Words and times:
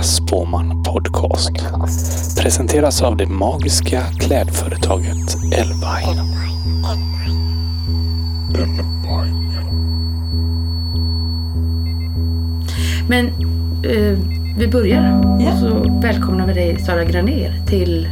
Niklas 0.00 0.16
Spåman 0.16 0.82
Podcast. 0.82 1.52
Presenteras 2.38 3.02
av 3.02 3.16
det 3.16 3.26
magiska 3.26 4.02
klädföretaget 4.18 5.36
Elvine. 5.52 6.22
Men 13.08 13.26
eh, 13.84 14.18
vi 14.58 14.68
börjar. 14.68 15.02
Ja. 15.40 15.56
Så 15.60 16.00
välkomnar 16.02 16.46
vi 16.46 16.52
dig 16.52 16.78
Sara 16.78 17.04
Granér 17.04 17.66
till 17.66 18.08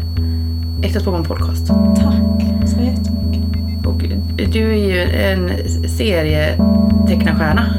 Äkta 0.83 1.01
Spåman 1.01 1.25
Podcast. 1.25 1.67
Tack 1.67 2.43
så 2.69 2.81
jättemycket. 2.81 3.87
Och 3.87 4.05
eh, 4.05 4.49
du 4.51 4.73
är 4.73 4.89
ju 4.89 5.01
en 5.03 5.51
serietecknarstjärna. 5.89 7.75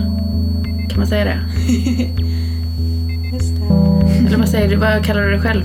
Kan 0.90 1.00
man 1.00 1.08
säga 1.08 1.26
det? 1.26 1.40
Eller 4.30 4.40
vad 4.40 4.50
säger 4.50 4.70
du? 4.70 4.76
Vad 4.76 5.06
kallar 5.06 5.22
du 5.22 5.30
dig 5.32 5.40
själv? 5.40 5.64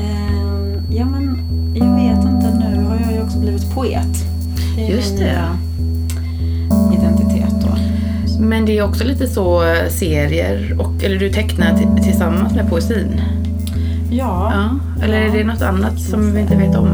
Ehm, 0.00 0.82
ja 0.90 1.04
men, 1.04 1.38
jag 1.74 1.94
vet 1.94 2.24
inte. 2.24 2.58
Nu 2.58 2.84
har 2.84 2.98
jag 3.04 3.12
ju 3.12 3.22
också 3.22 3.38
blivit 3.38 3.74
poet. 3.74 4.24
Det 4.76 4.86
Just 4.86 5.18
det. 5.18 5.24
nya 5.24 5.58
Identitet 6.98 7.54
då. 7.60 7.76
Men 8.40 8.66
det 8.66 8.78
är 8.78 8.82
också 8.82 9.04
lite 9.04 9.26
så 9.26 9.62
eh, 9.64 9.88
serier, 9.88 10.76
och, 10.80 11.04
eller 11.04 11.18
du 11.18 11.30
tecknar 11.30 12.00
tillsammans 12.02 12.54
med 12.54 12.68
poesin. 12.68 13.20
Ja. 14.10 14.52
Ja. 14.54 15.04
Eller 15.04 15.20
är 15.20 15.38
det 15.38 15.44
något 15.44 15.62
annat 15.62 16.00
som 16.00 16.34
vi 16.34 16.40
inte 16.40 16.56
vet 16.56 16.76
om? 16.76 16.88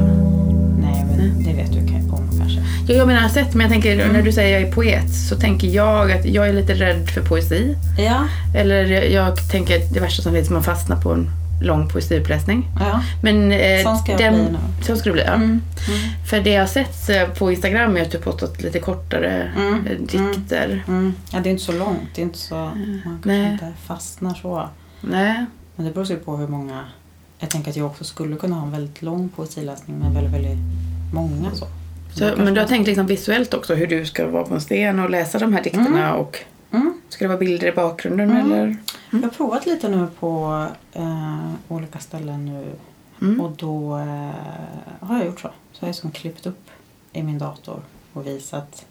Nej 0.81 1.05
men 1.11 1.45
det 1.45 1.53
vet 1.53 1.73
du 1.73 1.79
om 2.11 2.39
kanske. 2.39 2.61
Ja, 2.89 2.95
jag 2.95 3.07
menar 3.07 3.29
sett, 3.29 3.55
men 3.55 3.61
jag 3.61 3.71
tänker 3.71 4.13
när 4.13 4.23
du 4.23 4.33
säger 4.33 4.59
jag 4.61 4.69
är 4.69 4.73
poet 4.73 5.11
så 5.29 5.37
tänker 5.37 5.69
jag 5.69 6.13
att 6.13 6.25
jag 6.25 6.49
är 6.49 6.53
lite 6.53 6.75
rädd 6.75 7.09
för 7.09 7.21
poesi. 7.21 7.77
Ja. 7.99 8.25
Eller 8.57 8.85
jag, 9.03 9.51
tänker 9.51 9.79
det 9.95 10.01
värsta 10.01 10.23
som 10.23 10.33
finns 10.33 10.51
man 10.51 10.63
fastnar 10.63 11.01
på 11.01 11.13
en 11.13 11.31
lång 11.63 11.89
poesiuppläsning. 11.89 12.69
Ja. 12.81 13.03
Men, 13.23 13.53
eh, 13.53 13.83
Sån 13.83 13.99
ska 13.99 14.13
jag 14.13 14.19
bli 14.19 14.43
nu. 14.43 14.59
Så 14.83 14.97
ska 14.97 15.09
du 15.09 15.13
bli, 15.13 15.23
ja. 15.23 15.33
Mm. 15.33 15.61
För 16.31 16.41
det 16.41 16.51
jag 16.51 16.63
har 16.63 16.67
sett 16.67 17.09
eh, 17.09 17.29
på 17.39 17.53
Instagram 17.53 17.97
är 17.97 18.03
att 18.03 18.11
du 18.11 18.19
postat 18.19 18.63
lite 18.63 18.79
kortare 18.79 19.53
Mm. 19.57 19.87
eh, 19.87 19.99
dikter. 19.99 20.85
Mm. 20.89 21.15
Ja 21.33 21.41
det 21.41 21.49
är 21.49 21.51
inte 21.51 21.65
så 21.65 21.73
långt. 21.73 22.09
Det 22.15 22.21
är 22.21 22.25
inte 22.25 22.39
så, 22.39 22.55
man 22.55 23.01
kanske 23.05 23.29
Nej. 23.29 23.53
inte 23.53 23.73
fastnar 23.87 24.35
så. 24.35 24.69
Nej. 25.01 25.47
Men 25.77 25.87
det 25.87 25.93
beror 25.93 26.07
ju 26.07 26.17
på 26.17 26.37
hur 26.37 26.49
många. 26.49 26.85
Jag 27.39 27.51
tänker 27.51 27.71
att 27.71 27.77
jag 27.77 27.87
också 27.87 28.05
skulle 28.05 28.37
kunna 28.37 28.57
ha 28.57 28.67
en 28.67 28.73
väldigt 28.73 29.03
lång 29.03 29.29
poesiläsning 29.29 29.99
med 29.99 30.13
väldigt, 30.15 30.35
väldigt 30.35 30.59
många 31.13 31.51
så. 31.55 31.67
Så, 32.15 32.33
men 32.37 32.55
du 32.55 32.61
har 32.61 32.69
tänkt 32.69 32.87
liksom 32.87 33.07
visuellt 33.07 33.55
också 33.55 33.75
hur 33.75 33.87
du 33.87 34.07
ska 34.07 34.27
vara 34.27 34.45
på 34.45 34.55
en 34.55 34.61
sten 34.61 34.99
och 34.99 35.11
läsa 35.11 35.39
de 35.39 35.55
här 35.55 35.63
dikterna 35.63 36.15
och 36.15 36.39
Mm. 36.77 36.95
ska 37.09 37.25
det 37.25 37.29
vara 37.29 37.39
bilder 37.39 37.67
i 37.69 37.73
bakgrunden 37.73 38.31
Mm. 38.31 38.53
eller? 38.53 38.77
Jag 39.11 39.19
har 39.23 39.29
provat 39.29 39.67
lite 39.67 39.89
nu 39.89 40.07
på 40.21 40.67
eh, 40.93 41.51
olika 41.69 41.99
ställen 41.99 42.47
nu 42.47 42.73
Mm. 43.23 43.41
och 43.41 43.51
då 43.51 43.97
eh, 43.97 45.07
har 45.07 45.17
jag 45.17 45.27
gjort 45.27 45.41
så. 45.41 45.49
Så 45.73 45.81
har 45.81 45.89
jag 45.89 45.93
liksom 45.93 46.11
klippt 46.11 46.47
upp 46.47 46.71
i 47.13 47.23
min 47.23 47.39
dator 47.39 47.81
och 48.13 48.27
visat 48.27 48.87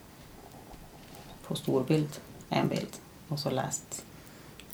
på 1.48 1.56
storbild 1.56 2.10
en 2.50 2.68
bild 2.68 2.88
och 3.28 3.40
så 3.40 3.50
läst. 3.50 4.06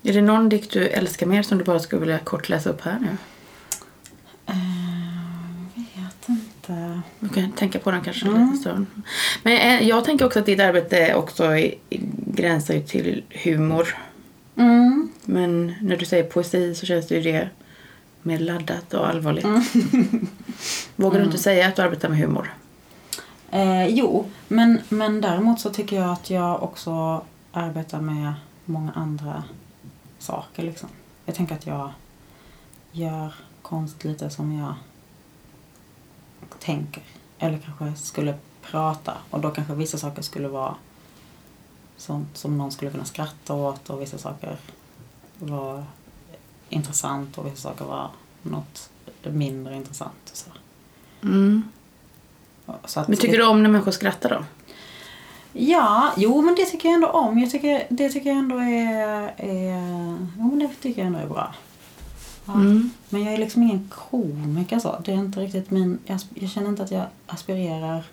Är 0.03 0.13
det 0.13 0.21
någon 0.21 0.49
dikt 0.49 0.71
du 0.71 0.87
älskar 0.87 1.25
mer 1.25 1.43
som 1.43 1.57
du 1.57 1.63
bara 1.63 1.79
skulle 1.79 1.99
vilja 1.99 2.19
kort 2.19 2.49
läsa 2.49 2.69
upp 2.69 2.81
här 2.81 2.99
nu? 2.99 3.17
Eh, 4.45 4.90
inte. 6.61 7.01
Du 7.19 7.29
kan 7.29 7.51
tänka 7.51 7.79
på 7.79 7.91
den 7.91 8.01
kanske 8.01 8.25
Mm. 8.27 8.41
liten 8.41 8.57
stund. 8.57 8.85
Men 9.43 9.53
eh, 9.57 9.87
jag 9.87 10.05
tänker 10.05 10.25
också 10.25 10.39
att 10.39 10.45
ditt 10.45 10.59
arbete 10.59 11.15
också 11.15 11.55
i- 11.57 11.79
gränsar 12.35 12.73
ju 12.73 12.81
till 12.81 13.23
humor. 13.43 13.95
Mm. 14.55 15.09
Men 15.25 15.75
när 15.81 15.97
du 15.97 16.05
säger 16.05 16.23
poesi 16.23 16.75
så 16.75 16.85
känns 16.85 17.07
det 17.07 17.15
ju 17.15 17.21
det 17.21 17.49
mer 18.21 18.39
laddat 18.39 18.93
och 18.93 19.07
allvarligt. 19.09 19.43
Mm. 19.45 19.61
Vågar 20.95 21.19
du 21.19 21.25
inte 21.25 21.37
säga 21.37 21.67
att 21.67 21.75
du 21.75 21.81
arbetar 21.81 22.09
med 22.09 22.17
humor? 22.17 22.53
Eh, 23.51 23.87
jo, 23.87 24.25
men, 24.47 24.79
men 24.89 25.21
däremot 25.21 25.59
så 25.59 25.69
tycker 25.69 25.95
jag 25.95 26.09
att 26.09 26.29
jag 26.29 26.63
också 26.63 27.21
arbetar 27.51 28.01
med 28.01 28.33
många 28.65 28.91
andra 28.91 29.43
saker. 30.19 30.63
Liksom. 30.63 30.89
Jag 31.25 31.35
tänker 31.35 31.55
att 31.55 31.65
jag 31.67 31.89
gör 32.91 33.33
konst 33.61 34.03
lite 34.03 34.29
som 34.29 34.57
jag 34.59 34.73
tänker. 36.59 37.03
Eller 37.39 37.57
kanske 37.57 38.05
skulle 38.05 38.33
prata. 38.61 39.17
Och 39.29 39.39
då 39.39 39.49
kanske 39.49 39.73
vissa 39.73 39.97
saker 39.97 40.21
skulle 40.21 40.47
vara 40.47 40.75
sånt 41.97 42.37
som 42.37 42.57
någon 42.57 42.71
skulle 42.71 42.91
kunna 42.91 43.05
skratta 43.05 43.53
åt 43.53 43.89
och 43.89 44.01
vissa 44.01 44.17
saker 44.17 44.57
var 45.39 45.83
intressant 46.69 47.37
och 47.37 47.45
vissa 47.45 47.69
saker 47.69 47.85
var 47.85 48.09
något 48.41 48.89
mindre 49.23 49.75
intressant. 49.75 50.29
Och 50.31 50.37
så. 50.37 50.49
Mm. 51.23 51.63
Så 52.85 52.99
att 52.99 53.07
Men 53.07 53.17
tycker 53.17 53.37
du 53.37 53.45
om 53.45 53.63
när 53.63 53.69
människor 53.69 53.91
skrattar 53.91 54.29
då? 54.29 54.43
Ja, 55.53 56.11
jo 56.17 56.41
men 56.41 56.55
det 56.55 56.65
tycker 56.65 56.89
jag 56.89 56.95
ändå 56.95 57.07
om. 57.07 57.39
Jag 57.39 57.51
tycker, 57.51 57.87
det 57.89 58.09
tycker 58.09 58.29
jag 58.29 58.39
ändå 58.39 58.57
är, 58.57 59.33
är... 59.37 60.17
Jo 60.37 60.49
men 60.49 60.59
det 60.59 60.69
tycker 60.81 61.01
jag 61.01 61.07
ändå 61.07 61.19
är 61.19 61.27
bra. 61.27 61.53
Mm. 62.53 62.89
Men 63.09 63.23
jag 63.23 63.33
är 63.33 63.37
liksom 63.37 63.63
ingen 63.63 63.89
komiker 64.09 64.79
så. 64.79 65.01
Det 65.05 65.11
är 65.11 65.15
inte 65.15 65.39
riktigt 65.39 65.71
min... 65.71 65.99
Jag, 66.05 66.19
jag 66.33 66.49
känner 66.49 66.69
inte 66.69 66.83
att 66.83 66.91
jag 66.91 67.05
aspirerar 67.27 68.03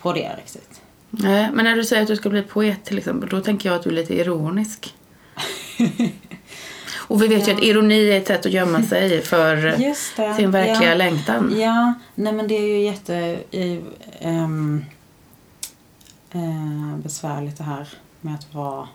på 0.00 0.12
det 0.12 0.36
riktigt. 0.38 0.80
Nej, 1.10 1.50
men 1.52 1.64
när 1.64 1.76
du 1.76 1.84
säger 1.84 2.02
att 2.02 2.08
du 2.08 2.16
ska 2.16 2.30
bli 2.30 2.42
poet 2.42 2.84
till 2.84 2.98
exempel, 2.98 3.28
då 3.28 3.40
tänker 3.40 3.68
jag 3.68 3.76
att 3.76 3.82
du 3.82 3.90
är 3.90 3.94
lite 3.94 4.14
ironisk. 4.14 4.94
Och 7.10 7.22
vi 7.22 7.28
vet 7.28 7.48
ju 7.48 7.52
att 7.52 7.62
ironi 7.62 8.10
är 8.10 8.18
ett 8.18 8.26
sätt 8.26 8.46
att 8.46 8.52
gömma 8.52 8.82
sig 8.82 9.22
för 9.22 9.76
sin 10.36 10.50
verkliga 10.50 10.90
ja. 10.90 10.94
längtan. 10.94 11.54
Ja, 11.60 11.94
nej 12.14 12.32
men 12.32 12.48
det 12.48 12.54
är 12.54 12.66
ju 12.66 12.80
jätte... 12.84 13.14
i- 13.50 13.80
ehm, 14.20 14.84
eh, 16.32 16.96
besvärligt 17.02 17.58
det 17.58 17.64
här 17.64 17.88
med 18.20 18.34
att 18.34 18.54
vara 18.54 18.88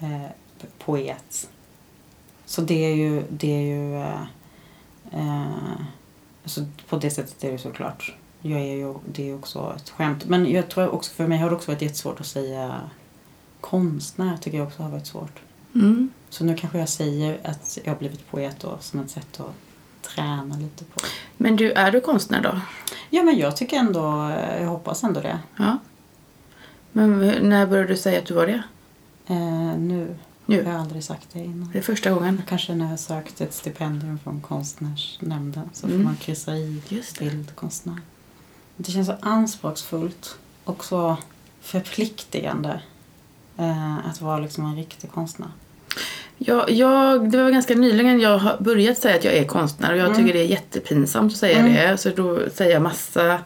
eh, 0.00 0.30
poet. 0.78 1.48
Så 2.52 2.60
det 2.60 2.84
är 2.84 2.94
ju... 2.94 3.22
Det 3.30 3.52
är 3.52 3.62
ju 3.62 3.96
eh, 3.96 4.22
eh, 5.12 5.80
så 6.44 6.64
på 6.88 6.96
det 6.96 7.10
sättet 7.10 7.44
är 7.44 7.52
det 7.52 7.58
såklart. 7.58 8.14
Jag 8.40 8.60
är 8.60 8.76
ju, 8.76 8.94
det 9.12 9.30
är 9.30 9.34
också 9.34 9.72
ett 9.76 9.90
skämt. 9.90 10.24
Men 10.26 10.50
jag 10.50 10.68
tror 10.68 10.88
också 10.88 11.12
för 11.12 11.26
mig 11.26 11.38
har 11.38 11.50
det 11.50 11.56
också 11.56 11.70
varit 11.70 11.82
jättesvårt 11.82 12.20
att 12.20 12.26
säga 12.26 12.80
konstnär 13.60 14.36
tycker 14.36 14.58
jag 14.58 14.66
också 14.66 14.82
har 14.82 14.90
varit 14.90 15.06
svårt. 15.06 15.40
Mm. 15.74 16.10
Så 16.28 16.44
nu 16.44 16.56
kanske 16.56 16.78
jag 16.78 16.88
säger 16.88 17.40
att 17.44 17.78
jag 17.84 17.92
har 17.92 17.98
blivit 17.98 18.30
poet 18.30 18.56
då, 18.60 18.76
som 18.80 19.00
ett 19.00 19.10
sätt 19.10 19.40
att 19.40 19.54
träna 20.02 20.56
lite 20.56 20.84
på. 20.84 21.00
Men 21.36 21.56
du, 21.56 21.72
är 21.72 21.92
du 21.92 22.00
konstnär 22.00 22.42
då? 22.42 22.60
Ja, 23.10 23.22
men 23.22 23.38
jag 23.38 23.56
tycker 23.56 23.76
ändå, 23.76 24.32
jag 24.60 24.68
hoppas 24.68 25.04
ändå 25.04 25.20
det. 25.20 25.38
Ja. 25.56 25.78
Men 26.92 27.18
när 27.48 27.66
började 27.66 27.88
du 27.88 27.96
säga 27.96 28.18
att 28.18 28.26
du 28.26 28.34
var 28.34 28.46
det? 28.46 28.62
Eh, 29.26 29.78
nu. 29.78 30.16
Nu? 30.46 30.56
Jag 30.56 30.64
har 30.72 30.78
aldrig 30.80 31.04
sagt 31.04 31.28
det 31.32 31.38
innan. 31.38 31.70
Det 31.72 31.78
är 31.78 31.82
första 31.82 32.10
gången? 32.10 32.42
Kanske 32.48 32.74
när 32.74 32.90
jag 32.90 32.98
sökt 32.98 33.40
ett 33.40 33.54
stipendium 33.54 34.18
från 34.24 34.40
konstnärsnämnden 34.40 35.70
så 35.72 35.80
får 35.86 35.94
Mm. 35.94 36.04
man 36.04 36.16
kryssa 36.16 36.56
i 36.56 36.82
Just 36.88 37.18
det. 37.18 37.24
bildkonstnär. 37.24 37.96
Det 38.76 38.92
känns 38.92 39.06
så 39.06 39.14
anspråksfullt 39.20 40.36
och 40.64 40.84
så 40.84 41.16
förpliktigande 41.60 42.80
eh, 43.58 44.06
att 44.06 44.20
vara 44.20 44.38
liksom 44.38 44.64
en 44.64 44.76
riktig 44.76 45.10
konstnär. 45.12 45.48
Jag, 46.38 46.70
jag, 46.70 47.30
det 47.30 47.42
var 47.42 47.50
ganska 47.50 47.74
nyligen 47.74 48.20
jag 48.20 48.38
har 48.38 48.56
börjat 48.60 48.98
säga 48.98 49.16
att 49.16 49.24
jag 49.24 49.34
är 49.34 49.44
konstnär 49.44 49.92
och 49.92 49.98
jag 49.98 50.16
tycker 50.16 50.32
det 50.32 50.38
är 50.40 50.46
jättepinsamt 50.46 51.32
att 51.32 51.38
säga 51.38 51.58
Mm. 51.58 51.72
det. 51.72 51.96
Så 51.98 52.10
då 52.10 52.38
säger 52.54 52.72
jag 52.72 52.82
massa 52.82 53.38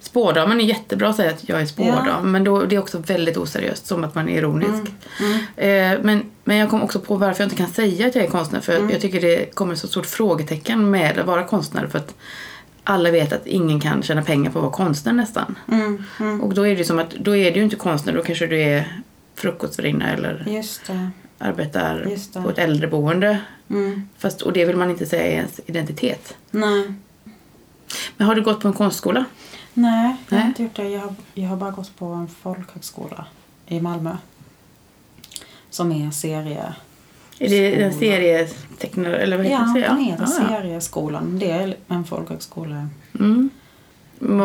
Spådamen 0.00 0.60
är 0.60 0.64
jättebra 0.64 1.08
att 1.08 1.16
säga 1.16 1.30
att 1.30 1.48
jag 1.48 1.60
är 1.60 1.66
spådam 1.66 2.06
Ja. 2.06 2.22
men 2.22 2.44
då, 2.44 2.64
det 2.64 2.76
är 2.76 2.80
också 2.80 2.98
väldigt 2.98 3.36
oseriöst 3.36 3.86
som 3.86 4.04
att 4.04 4.14
man 4.14 4.28
är 4.28 4.38
ironisk. 4.38 4.92
Mm. 5.20 5.38
Eh, 5.96 6.04
men, 6.04 6.30
men 6.48 6.56
jag 6.56 6.70
kom 6.70 6.82
också 6.82 7.00
på 7.00 7.16
varför 7.16 7.42
jag 7.42 7.46
inte 7.46 7.56
kan 7.56 7.68
säga 7.68 8.06
att 8.06 8.14
jag 8.14 8.24
är 8.24 8.30
konstnär 8.30 8.60
för 8.60 8.76
Mm. 8.76 8.90
jag 8.90 9.00
tycker 9.00 9.20
det 9.20 9.54
kommer 9.54 9.74
så 9.74 9.88
stort 9.88 10.06
frågetecken 10.06 10.90
med 10.90 11.18
att 11.18 11.26
vara 11.26 11.44
konstnär 11.44 11.86
för 11.86 11.98
att 11.98 12.14
alla 12.84 13.10
vet 13.10 13.32
att 13.32 13.46
ingen 13.46 13.80
kan 13.80 14.02
tjäna 14.02 14.22
pengar 14.22 14.50
på 14.50 14.58
att 14.58 14.62
vara 14.62 14.72
konstnär 14.72 15.12
nästan. 15.12 15.58
Mm. 15.72 16.04
Mm. 16.20 16.40
Och 16.40 16.54
då 16.54 16.66
är 16.66 16.76
det 16.76 16.84
som 16.84 16.98
att 16.98 17.10
då 17.10 17.36
är 17.36 17.50
du 17.50 17.56
ju 17.58 17.64
inte 17.64 17.76
konstnär, 17.76 18.12
då 18.12 18.22
kanske 18.22 18.46
du 18.46 18.60
är 18.60 19.02
frukostvärdinna 19.34 20.10
eller 20.12 20.44
Just 20.48 20.86
det. 20.86 21.10
arbetar 21.38 22.06
Just 22.10 22.34
det. 22.34 22.42
på 22.42 22.50
ett 22.50 22.58
äldreboende. 22.58 23.38
Mm. 23.70 24.08
Fast, 24.18 24.42
och 24.42 24.52
det 24.52 24.64
vill 24.64 24.76
man 24.76 24.90
inte 24.90 25.06
säga 25.06 25.22
är 25.26 25.30
ens 25.36 25.60
identitet. 25.66 26.36
Nej. 26.50 26.92
Men 28.16 28.26
har 28.26 28.34
du 28.34 28.42
gått 28.42 28.60
på 28.60 28.68
en 28.68 28.74
konstskola? 28.74 29.24
Nej, 29.74 30.16
jag 30.28 30.36
Nej. 30.36 30.40
har 30.40 30.48
inte 30.48 30.62
gjort 30.62 30.74
det. 30.76 30.88
Jag 30.88 31.00
har, 31.00 31.14
jag 31.34 31.48
har 31.48 31.56
bara 31.56 31.70
gått 31.70 31.98
på 31.98 32.06
en 32.06 32.28
folkhögskola 32.28 33.26
i 33.66 33.80
Malmö. 33.80 34.16
Som 35.76 35.92
är 35.92 36.10
serie... 36.10 36.74
Är 37.38 37.48
det 37.50 37.82
en 37.82 37.92
serietecknare 37.92 39.16
eller 39.16 39.36
vad 39.36 39.46
heter 39.46 39.64
Ja, 39.64 39.72
det? 39.74 39.80
den 39.80 39.98
heter 39.98 40.24
Ah. 40.24 40.26
Serieskolan. 40.26 41.38
Det 41.38 41.50
är 41.50 41.76
en 41.88 42.04
folkhögskola. 42.04 42.88
Mm. 43.18 43.50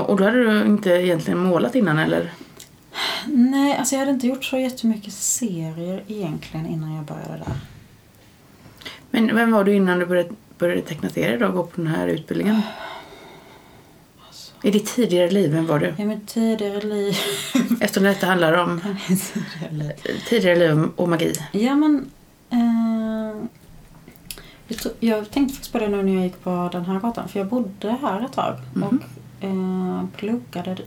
Och 0.07 0.17
då 0.17 0.23
hade 0.23 0.43
du 0.43 0.65
inte 0.65 0.89
egentligen 0.89 1.39
målat 1.39 1.75
innan 1.75 1.99
eller? 1.99 2.31
Nej, 3.27 3.77
alltså 3.77 3.95
jag 3.95 3.99
hade 3.99 4.11
inte 4.11 4.27
gjort 4.27 4.43
så 4.43 4.57
jättemycket 4.57 5.13
serier 5.13 6.03
egentligen 6.07 6.65
innan 6.65 6.95
jag 6.95 7.05
började 7.05 7.37
där. 7.37 7.55
Men 9.11 9.35
vem 9.35 9.51
var 9.51 9.63
du 9.63 9.73
innan 9.75 9.99
du 9.99 10.05
började, 10.05 10.29
började 10.57 10.81
teckna 10.81 11.09
serier 11.09 11.39
då 11.39 11.45
och 11.47 11.53
gå 11.53 11.63
på 11.63 11.81
den 11.81 11.87
här 11.87 12.07
utbildningen? 12.07 12.61
I 14.63 14.71
ditt 14.71 14.85
tidigare 14.85 15.29
liv, 15.31 15.51
vem 15.51 15.65
var 15.67 15.79
du? 15.79 15.93
I 15.97 16.05
mitt 16.05 16.27
tidigare 16.27 16.81
liv... 16.81 17.17
Eftersom 17.81 18.03
detta 18.03 18.25
handlar 18.27 18.53
om 18.53 18.81
tidigare 19.07 19.71
liv. 19.71 20.21
tidigare 20.29 20.59
liv 20.59 20.89
och 20.95 21.09
magi. 21.09 21.33
Ja 21.51 21.75
men... 21.75 22.11
Eh, 22.49 23.43
jag, 24.99 25.31
tänkte 25.31 25.53
faktiskt 25.53 25.71
på 25.71 25.79
det 25.79 25.87
nu 25.87 26.03
när 26.03 26.13
jag 26.13 26.23
gick 26.23 26.43
på 26.43 26.69
den 26.71 26.85
här 26.85 26.99
gatan. 26.99 27.27
För 27.27 27.39
jag 27.39 27.47
bodde 27.47 27.91
här 28.01 28.25
ett 28.25 28.33
tag. 28.33 28.55
Mhm. 28.73 28.83
Och 28.83 29.45
eh, 29.45 30.05
pluggade... 30.17 30.77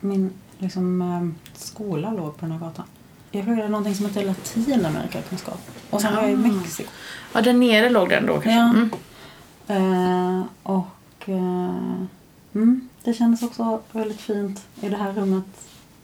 Min 0.00 0.32
liksom, 0.58 1.02
eh, 1.02 1.50
skola 1.58 2.10
låg 2.12 2.36
på 2.36 2.46
den 2.46 2.52
här 2.52 2.58
gatan. 2.60 2.84
Jag 3.30 3.44
pluggade 3.44 3.68
någonting 3.68 3.94
som 3.94 4.06
heter 4.06 4.24
Latinamerikakunskap. 4.24 5.60
Och 5.90 6.00
sen 6.00 6.14
var 6.14 6.22
jag 6.22 6.30
i 6.30 6.34
Ah. 6.34 6.36
Mexiko. 6.36 6.90
Ja, 7.32 7.40
där 7.40 7.52
nere 7.52 7.90
låg 7.90 8.08
den 8.08 8.26
då 8.26 8.32
kanske? 8.40 8.50
Ja. 8.50 8.70
Mm. 8.70 8.90
Eh, 10.40 10.44
och 10.62 11.28
eh, 11.28 11.74
mm, 12.54 12.88
det 13.04 13.14
kändes 13.14 13.42
också 13.42 13.80
väldigt 13.92 14.20
fint 14.20 14.66
i 14.80 14.88
det 14.88 14.96
här 14.96 15.12
rummet. 15.12 15.44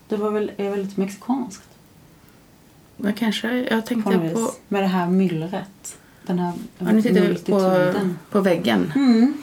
Det 0.09 0.17
var 0.17 0.31
väl, 0.31 0.53
är 0.57 0.71
väldigt 0.71 0.97
mexikanskt 0.97 1.63
Men 2.97 3.13
kanske, 3.13 3.49
jag 3.71 3.81
på 3.83 3.87
tänkte 3.87 4.13
på... 4.13 4.19
vis. 4.19 4.61
Med 4.69 4.83
det 4.83 4.87
här 4.87 5.07
myllret. 5.09 5.97
Den 6.27 6.39
här 6.39 6.53
Ja, 6.79 6.93
nu 6.93 7.03
tittar 7.03 7.21
vi 7.21 7.35
på, 7.39 8.05
på 8.31 8.41
väggen. 8.41 8.93
Mm. 8.97 9.35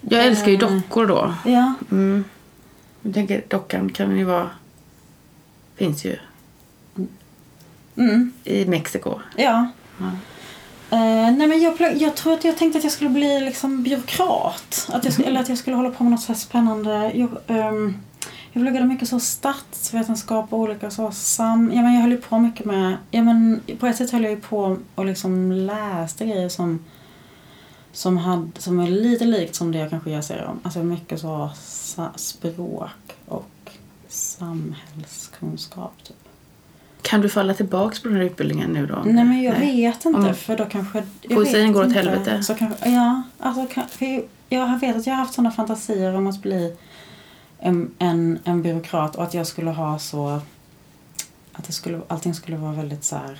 Jag 0.00 0.26
älskar 0.26 0.48
ju 0.48 0.54
Eh. 0.54 0.60
dockor 0.60 1.06
då. 1.06 1.34
Ja. 1.44 1.74
Mm. 1.90 2.24
Jag 3.02 3.14
tänker 3.14 3.44
dockan 3.48 3.88
kan 3.88 4.16
ju 4.18 4.24
vara... 4.24 4.50
Finns 5.76 6.04
ju 6.04 6.16
Mm. 7.96 8.32
i 8.44 8.64
Mexiko. 8.66 9.18
Ja. 9.36 9.70
Ja. 9.98 10.10
Eh, 10.92 11.32
nej 11.36 11.46
men 11.46 11.62
jag, 11.62 11.96
jag 11.96 12.16
tror 12.16 12.32
att 12.34 12.44
jag 12.44 12.58
tänkte 12.58 12.78
att 12.78 12.84
jag 12.84 12.92
skulle 12.92 13.10
bli 13.10 13.40
liksom 13.40 13.82
byråkrat. 13.82 14.88
Att 14.92 15.04
jag, 15.04 15.12
sk- 15.12 15.26
Eller 15.26 15.40
att 15.40 15.48
jag 15.48 15.58
skulle 15.58 15.76
hålla 15.76 15.90
på 15.90 16.02
med 16.04 16.10
något 16.12 16.20
så 16.22 16.34
spännande. 16.34 17.12
Jag, 17.14 17.28
ehm, 17.46 17.94
jag 18.52 18.62
pluggade 18.62 18.86
mycket 18.86 19.08
så 19.08 19.20
statsvetenskap 19.20 20.52
och 20.52 20.58
olika 20.58 20.90
så 20.90 21.10
sam... 21.12 21.72
Ja 21.74 21.82
men 21.82 21.94
jag 21.94 22.00
höll 22.00 22.10
ju 22.10 22.20
på 22.20 22.38
mycket 22.38 22.66
med... 22.66 22.96
Ja 23.10 23.22
men 23.22 23.60
på 23.78 23.86
ett 23.86 23.96
sätt 23.96 24.10
höll 24.10 24.22
jag 24.22 24.30
ju 24.32 24.40
på 24.40 24.76
och 24.94 25.04
liksom 25.06 25.52
läste 25.52 26.26
grejer 26.26 26.48
som 26.48 26.84
som, 27.92 28.16
hade, 28.16 28.50
som 28.60 28.80
är 28.80 28.86
lite 28.90 29.24
likt 29.24 29.54
som 29.54 29.72
det 29.72 29.78
jag 29.78 29.90
kanske 29.90 30.10
gör 30.10 30.20
serier 30.20 30.46
om. 30.46 30.60
Alltså 30.62 30.82
mycket 30.82 31.20
så 31.20 31.50
sa, 31.64 32.10
språk 32.16 33.16
och 33.28 33.70
samhällskunskap 34.08 35.92
typ. 36.04 36.21
Kan 37.12 37.20
du 37.20 37.28
falla 37.28 37.54
tillbaks 37.54 38.02
på 38.02 38.08
den 38.08 38.16
här 38.16 38.24
utbildningen 38.24 38.70
nu 38.70 38.86
då? 38.86 39.02
Nej 39.04 39.24
men 39.24 39.42
jag 39.42 39.54
vet 39.58 40.04
inte 40.04 40.18
Om 40.28 40.34
för 40.34 40.56
då 40.56 40.64
kanske... 40.64 41.02
Poesin 41.28 41.72
går 41.72 41.84
åt 41.86 41.92
helvete. 41.92 42.42
Så 42.42 42.54
kanske, 42.54 42.90
ja, 42.90 43.22
alltså 43.38 43.74
kan, 43.74 43.84
jag- 43.98 44.24
jag 44.48 44.80
vet 44.80 44.96
att 44.96 45.06
jag 45.06 45.14
har 45.14 45.18
haft 45.18 45.34
sådana 45.34 45.50
fantasier 45.50 46.14
om 46.14 46.26
att 46.26 46.42
bli 46.42 46.76
en, 47.58 47.90
en, 47.98 48.38
en 48.44 48.62
byråkrat 48.62 49.16
och 49.16 49.22
att 49.22 49.34
jag 49.34 49.46
skulle 49.46 49.70
ha 49.70 49.98
så... 49.98 50.40
Att 51.52 51.64
det 51.64 51.72
skulle, 51.72 52.00
allting 52.08 52.34
skulle 52.34 52.56
vara 52.56 52.72
väldigt 52.72 53.04
så 53.04 53.16
här 53.16 53.38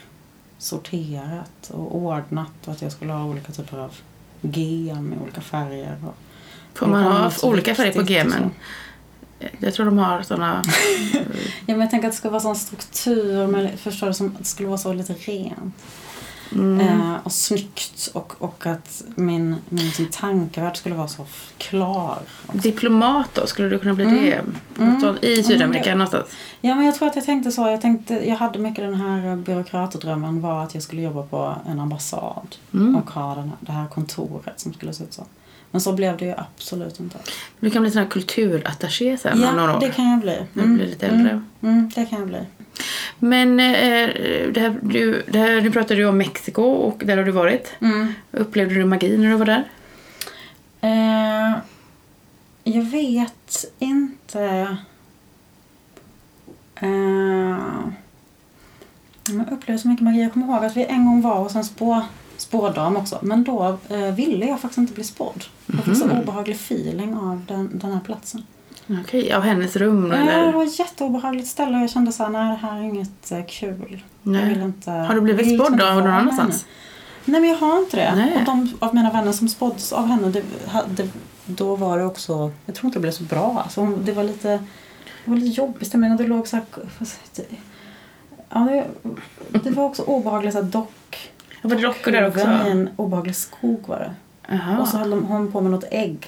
sorterat 0.58 1.70
och 1.70 1.96
ordnat 1.96 2.52
och 2.66 2.72
att 2.72 2.82
jag 2.82 2.92
skulle 2.92 3.12
ha 3.12 3.24
olika 3.24 3.52
typer 3.52 3.78
av 3.78 3.94
gem 4.40 5.12
i 5.12 5.22
olika 5.22 5.40
färger. 5.40 5.96
Och, 6.06 6.14
Får 6.74 6.86
man 6.86 7.02
ha 7.04 7.32
olika 7.42 7.74
färger 7.74 7.92
på 7.92 8.02
gemen? 8.02 8.50
Jag 9.58 9.74
tror 9.74 9.86
de 9.86 9.98
har 9.98 10.22
såna... 10.22 10.62
Ja 11.66 11.74
men 11.74 11.80
jag 11.80 11.90
tänker 11.90 12.08
att 12.08 12.12
det 12.12 12.18
ska 12.18 12.30
vara 12.30 12.40
sån 12.40 12.56
struktur, 12.56 13.46
men 13.46 13.78
förstår 13.78 14.06
du, 14.06 14.14
som 14.14 14.26
att 14.26 14.38
det 14.38 14.44
skulle 14.44 14.68
vara 14.68 14.78
så 14.78 14.92
lite 14.92 15.12
rent. 15.12 15.74
Mm. 16.54 16.80
Eh, 16.80 17.16
och 17.22 17.32
snyggt 17.32 18.10
och, 18.12 18.34
och 18.38 18.66
att 18.66 19.02
min, 19.14 19.56
min 19.68 19.84
liksom, 19.84 20.06
tankevärld 20.06 20.76
skulle 20.76 20.94
vara 20.94 21.08
så 21.08 21.26
klar. 21.58 22.18
Diplomat 22.52 23.28
då? 23.34 23.46
Skulle 23.46 23.68
du 23.68 23.78
kunna 23.78 23.94
bli 23.94 24.04
Mm. 24.04 24.24
det? 24.24 24.42
Mm. 24.82 24.98
Något 24.98 25.24
I 25.24 25.42
Sydamerika 25.42 25.84
Mm, 25.90 25.98
någonstans? 25.98 26.26
Ja 26.60 26.74
men 26.74 26.86
jag 26.86 26.94
tror 26.94 27.08
att 27.08 27.16
jag 27.16 27.24
tänkte 27.24 27.52
så. 27.52 27.68
Jag, 27.68 27.80
tänkte, 27.80 28.28
jag 28.28 28.36
hade 28.36 28.58
mycket 28.58 28.84
den 28.84 28.94
här 28.94 29.36
byråkratdrömmen 29.36 30.40
var 30.40 30.64
att 30.64 30.74
jag 30.74 30.82
skulle 30.82 31.02
jobba 31.02 31.22
på 31.22 31.54
en 31.68 31.80
ambassad. 31.80 32.56
Mm. 32.74 32.96
Och 32.96 33.10
ha 33.10 33.34
den 33.34 33.52
det 33.60 33.72
här 33.72 33.86
kontoret 33.88 34.60
som 34.60 34.72
skulle 34.74 34.92
se 34.92 35.04
ut 35.04 35.12
så. 35.12 35.26
Men 35.72 35.80
så 35.80 35.92
blev 35.92 36.16
det 36.16 36.24
ju 36.24 36.34
absolut 36.36 37.00
inte. 37.00 37.18
Du 37.60 37.70
kan 37.70 37.82
bli 37.82 37.90
sån 37.90 38.02
här 38.02 38.08
kulturattaché 38.08 39.16
sen 39.16 39.32
om 39.32 39.56
några 39.56 39.70
Ja, 39.70 39.76
år. 39.76 39.80
det 39.80 39.90
kan 39.90 40.10
jag 40.10 40.20
bli. 40.20 40.42
När 40.52 40.62
du 40.64 40.74
blir 40.74 40.86
lite 40.86 41.06
äldre. 41.06 41.30
Mm, 41.30 41.44
mm, 41.62 41.90
det 41.94 42.04
kan 42.06 42.18
jag 42.18 42.28
bli. 42.28 42.40
Men 43.18 43.60
eh, 43.60 44.08
det 44.52 44.60
här, 44.60 44.78
du, 44.82 45.22
det 45.28 45.38
här, 45.38 45.60
nu 45.60 45.70
pratade 45.70 46.00
du 46.00 46.06
om 46.06 46.18
Mexiko 46.18 46.62
och 46.62 47.02
där 47.06 47.16
har 47.16 47.24
du 47.24 47.30
varit. 47.32 47.72
Mm. 47.80 48.14
Upplevde 48.30 48.74
du 48.74 48.84
magi 48.84 49.16
när 49.18 49.30
du 49.30 49.36
var 49.36 49.46
där? 49.46 49.64
Eh, 50.80 51.58
jag 52.64 52.82
vet 52.82 53.64
inte. 53.78 54.76
Eh, 56.76 56.88
jag 59.28 59.52
upplevde 59.52 59.78
så 59.78 59.88
mycket 59.88 60.04
magi. 60.04 60.22
Jag 60.22 60.32
kommer 60.32 60.46
ihåg 60.46 60.64
att 60.64 60.76
vi 60.76 60.84
en 60.84 61.04
gång 61.04 61.20
var 61.22 61.36
hos 61.38 61.54
en 61.56 61.64
spå, 61.64 62.02
spådam 62.36 62.96
också. 62.96 63.18
Men 63.22 63.44
då 63.44 63.78
eh, 63.88 63.98
ville 64.14 64.46
jag 64.46 64.60
faktiskt 64.60 64.78
inte 64.78 64.92
bli 64.92 65.04
spådd. 65.04 65.44
Jag 65.66 65.84
fick 65.84 65.96
så 65.96 66.06
Mhm. 66.06 66.18
obehaglig 66.18 66.56
feeling 66.56 67.14
av 67.16 67.42
den, 67.48 67.78
den 67.78 67.92
här 67.92 68.00
platsen. 68.00 68.42
Okej, 69.04 69.32
av 69.32 69.42
hennes 69.42 69.76
rum 69.76 70.10
Ja, 70.12 70.16
det 70.16 70.30
eller? 70.32 70.52
var 70.52 70.64
ett 70.64 70.78
jätteobehagligt 70.78 71.48
ställe 71.48 71.76
och 71.76 71.82
jag 71.82 71.90
kände 71.90 72.12
så 72.12 72.22
här, 72.22 72.30
nej 72.30 72.50
det 72.60 72.66
här 72.66 72.78
är 72.78 72.82
inget 72.82 73.32
eh, 73.32 73.44
kul. 73.48 74.02
Jag 74.22 74.32
Nej. 74.32 74.48
vill 74.48 74.60
inte, 74.62 74.90
Har 74.90 75.14
du 75.14 75.20
blivit 75.20 75.60
spådd 75.60 75.78
då 75.78 75.84
någon 75.84 76.06
annanstans? 76.06 76.66
Nej 77.24 77.40
men 77.40 77.50
jag 77.50 77.56
har 77.56 77.78
inte 77.78 77.96
det. 77.96 78.14
Nej. 78.14 78.36
Och 78.38 78.44
de 78.44 78.72
av 78.78 78.94
mina 78.94 79.10
vänner 79.10 79.32
som 79.32 79.48
spåddes 79.48 79.92
av 79.92 80.06
henne, 80.06 80.28
det, 80.28 80.42
hade, 80.68 81.08
då 81.46 81.76
var 81.76 81.98
det 81.98 82.04
också, 82.04 82.52
jag 82.66 82.74
tror 82.74 82.86
inte 82.88 82.98
det 82.98 83.00
blev 83.02 83.12
så 83.12 83.22
bra. 83.24 83.60
Alltså, 83.64 83.86
det 83.86 84.12
var 84.12 84.24
lite, 84.24 84.48
det 85.24 85.30
var 85.30 85.36
lite 85.36 85.60
jobbig 85.60 85.86
stämning 85.86 86.10
och 86.12 86.16
det 86.18 86.26
låg 86.26 86.48
så 86.48 86.56
här, 86.56 86.64
vad 86.98 87.08
säger 87.08 87.48
jag, 87.50 87.58
ja, 88.50 88.84
det, 89.50 89.58
det 89.58 89.70
var 89.70 89.84
också 89.84 90.02
obehagligt 90.02 90.52
så 90.54 90.62
här 90.62 90.66
dock. 90.70 90.92
Ja, 91.62 91.68
var 91.68 91.76
det 91.76 91.82
dockor 91.82 92.12
där 92.12 92.28
också? 92.28 92.40
i 92.40 92.70
en 92.70 92.90
obehaglig 92.96 93.36
skog 93.36 93.84
var 93.86 93.98
det. 93.98 94.14
Jaha. 94.48 94.80
Och 94.80 94.88
så 94.88 94.96
höll 94.98 95.10
de- 95.10 95.24
hon 95.24 95.52
på 95.52 95.60
med 95.60 95.70
något 95.70 95.84
ägg. 95.90 96.26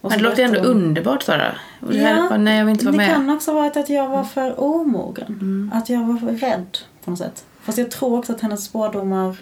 Men 0.00 0.10
det 0.10 0.18
låter 0.18 0.42
ändå 0.44 0.52
berättade 0.52 0.74
hon- 0.74 0.82
underbart 0.86 1.22
Sara. 1.22 1.52
Och 1.80 1.92
det 1.92 1.98
här, 1.98 2.16
Ja, 2.16 2.28
bara, 2.28 2.38
nej, 2.38 2.58
jag 2.58 2.64
vill 2.64 2.72
inte 2.72 2.84
vara 2.84 2.92
det 2.92 2.96
med. 2.98 3.10
kan 3.10 3.30
också 3.30 3.54
vara 3.54 3.66
att 3.66 3.88
jag 3.90 4.08
var 4.08 4.24
för 4.24 4.60
omogen. 4.60 5.26
Mm. 5.26 5.70
Att 5.74 5.88
jag 5.90 6.00
var 6.06 6.16
för 6.16 6.26
rädd 6.32 6.78
på 7.04 7.10
något 7.10 7.18
sätt. 7.18 7.44
Fast 7.62 7.78
jag 7.78 7.90
tror 7.90 8.18
också 8.18 8.32
att 8.32 8.40
hennes 8.40 8.64
spådomar 8.64 9.36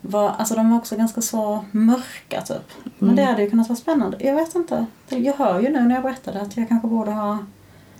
var, 0.00 0.30
alltså 0.38 0.54
de 0.54 0.70
var 0.70 0.78
också 0.78 0.96
ganska 0.96 1.20
så 1.20 1.64
mörka 1.70 2.40
typ. 2.40 2.70
Men 2.98 3.08
Mm. 3.08 3.16
det 3.16 3.22
hade 3.24 3.42
ju 3.42 3.50
kunnat 3.50 3.68
vara 3.68 3.76
spännande. 3.76 4.16
Jag 4.20 4.34
vet 4.34 4.54
inte. 4.54 4.86
Jag 5.08 5.34
hör 5.34 5.60
ju 5.60 5.68
nu 5.68 5.80
när 5.80 5.94
jag 5.94 6.02
berättade 6.02 6.40
att 6.40 6.56
jag 6.56 6.68
kanske 6.68 6.88
borde 6.88 7.10
ha... 7.10 7.38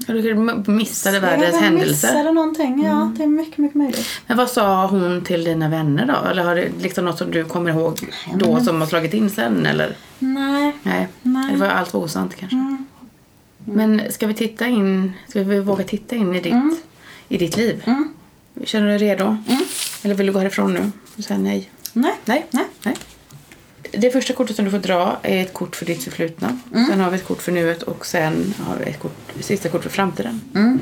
Du 0.07 0.35
missade 0.73 1.17
jag 1.17 1.21
världens 1.23 1.51
kanske 1.51 1.65
händelse. 1.65 2.07
missade 2.07 2.33
någonting. 2.33 2.83
Ja, 2.85 2.91
Mm. 3.03 3.15
det 3.19 3.23
är 3.23 3.27
mycket, 3.27 3.59
mycket 3.59 3.75
möjligt. 3.77 4.07
Men 4.27 4.37
vad 4.37 4.51
sa 4.51 4.87
hon 4.87 5.25
till 5.25 5.45
dina 5.45 5.69
vänner 5.69 6.07
då? 6.07 6.29
Eller 6.31 6.43
har 6.45 6.55
det 6.55 6.69
liksom 6.81 7.05
något 7.05 7.19
som 7.19 7.31
du 7.31 7.45
kommer 7.45 7.71
ihåg 7.71 7.99
då 8.35 8.53
men- 8.53 8.65
som 8.65 8.81
har 8.81 8.89
slagit 8.89 9.15
in 9.15 9.31
sen? 9.31 9.67
Eller? 9.67 9.97
Nej. 10.19 10.73
Nej, 10.83 11.09
Nej. 11.23 11.53
det 11.53 11.57
var 11.59 11.67
allt 11.67 11.95
var 11.95 12.01
osant 12.01 12.35
kanske. 12.37 12.57
Mm. 12.57 12.87
Men 13.65 14.03
ska 14.11 14.27
vi 14.27 14.35
titta 14.35 14.67
in, 14.67 15.13
ska 15.29 15.43
vi 15.43 15.61
våga 15.61 15.85
titta 15.85 16.17
in 16.17 16.35
i 16.35 16.41
ditt, 16.41 16.53
Mm. 16.53 16.77
i 17.29 17.39
ditt 17.39 17.57
liv? 17.57 17.83
Mm. 17.87 18.09
Känner 18.65 18.87
du 18.93 18.99
dig 18.99 19.09
redo? 19.09 19.25
Mm. 19.25 19.63
Eller 20.03 20.15
vill 20.15 20.27
du 20.27 20.33
gå 20.33 20.39
härifrån 20.39 20.75
nu? 20.75 20.91
Och 21.19 21.25
säga 21.25 21.39
nej? 21.39 21.71
Nej. 21.93 22.13
Nej. 22.25 22.47
Nej. 22.51 22.65
nej. 22.83 22.97
Det 23.93 24.11
första 24.11 24.35
kortet 24.35 24.57
som 24.57 24.65
du 24.65 24.71
får 24.71 24.79
dra 24.79 25.19
är 25.23 25.43
ett 25.43 25.53
kort 25.53 25.77
för 25.77 25.87
ditt 25.87 26.05
förflutna. 26.05 26.59
Mm. 26.75 26.87
Sen 26.87 27.01
har 27.01 27.11
vi 27.11 27.17
ett 27.17 27.25
kort 27.25 27.43
för 27.43 27.53
nuet 27.53 27.83
och 27.83 28.07
sen 28.07 28.55
har 28.59 28.77
vi 28.77 28.85
ett 28.85 28.99
kort, 28.99 29.33
sista 29.41 29.69
kort 29.69 29.83
för 29.83 29.91
framtiden. 29.91 30.41
Mm. 30.55 30.81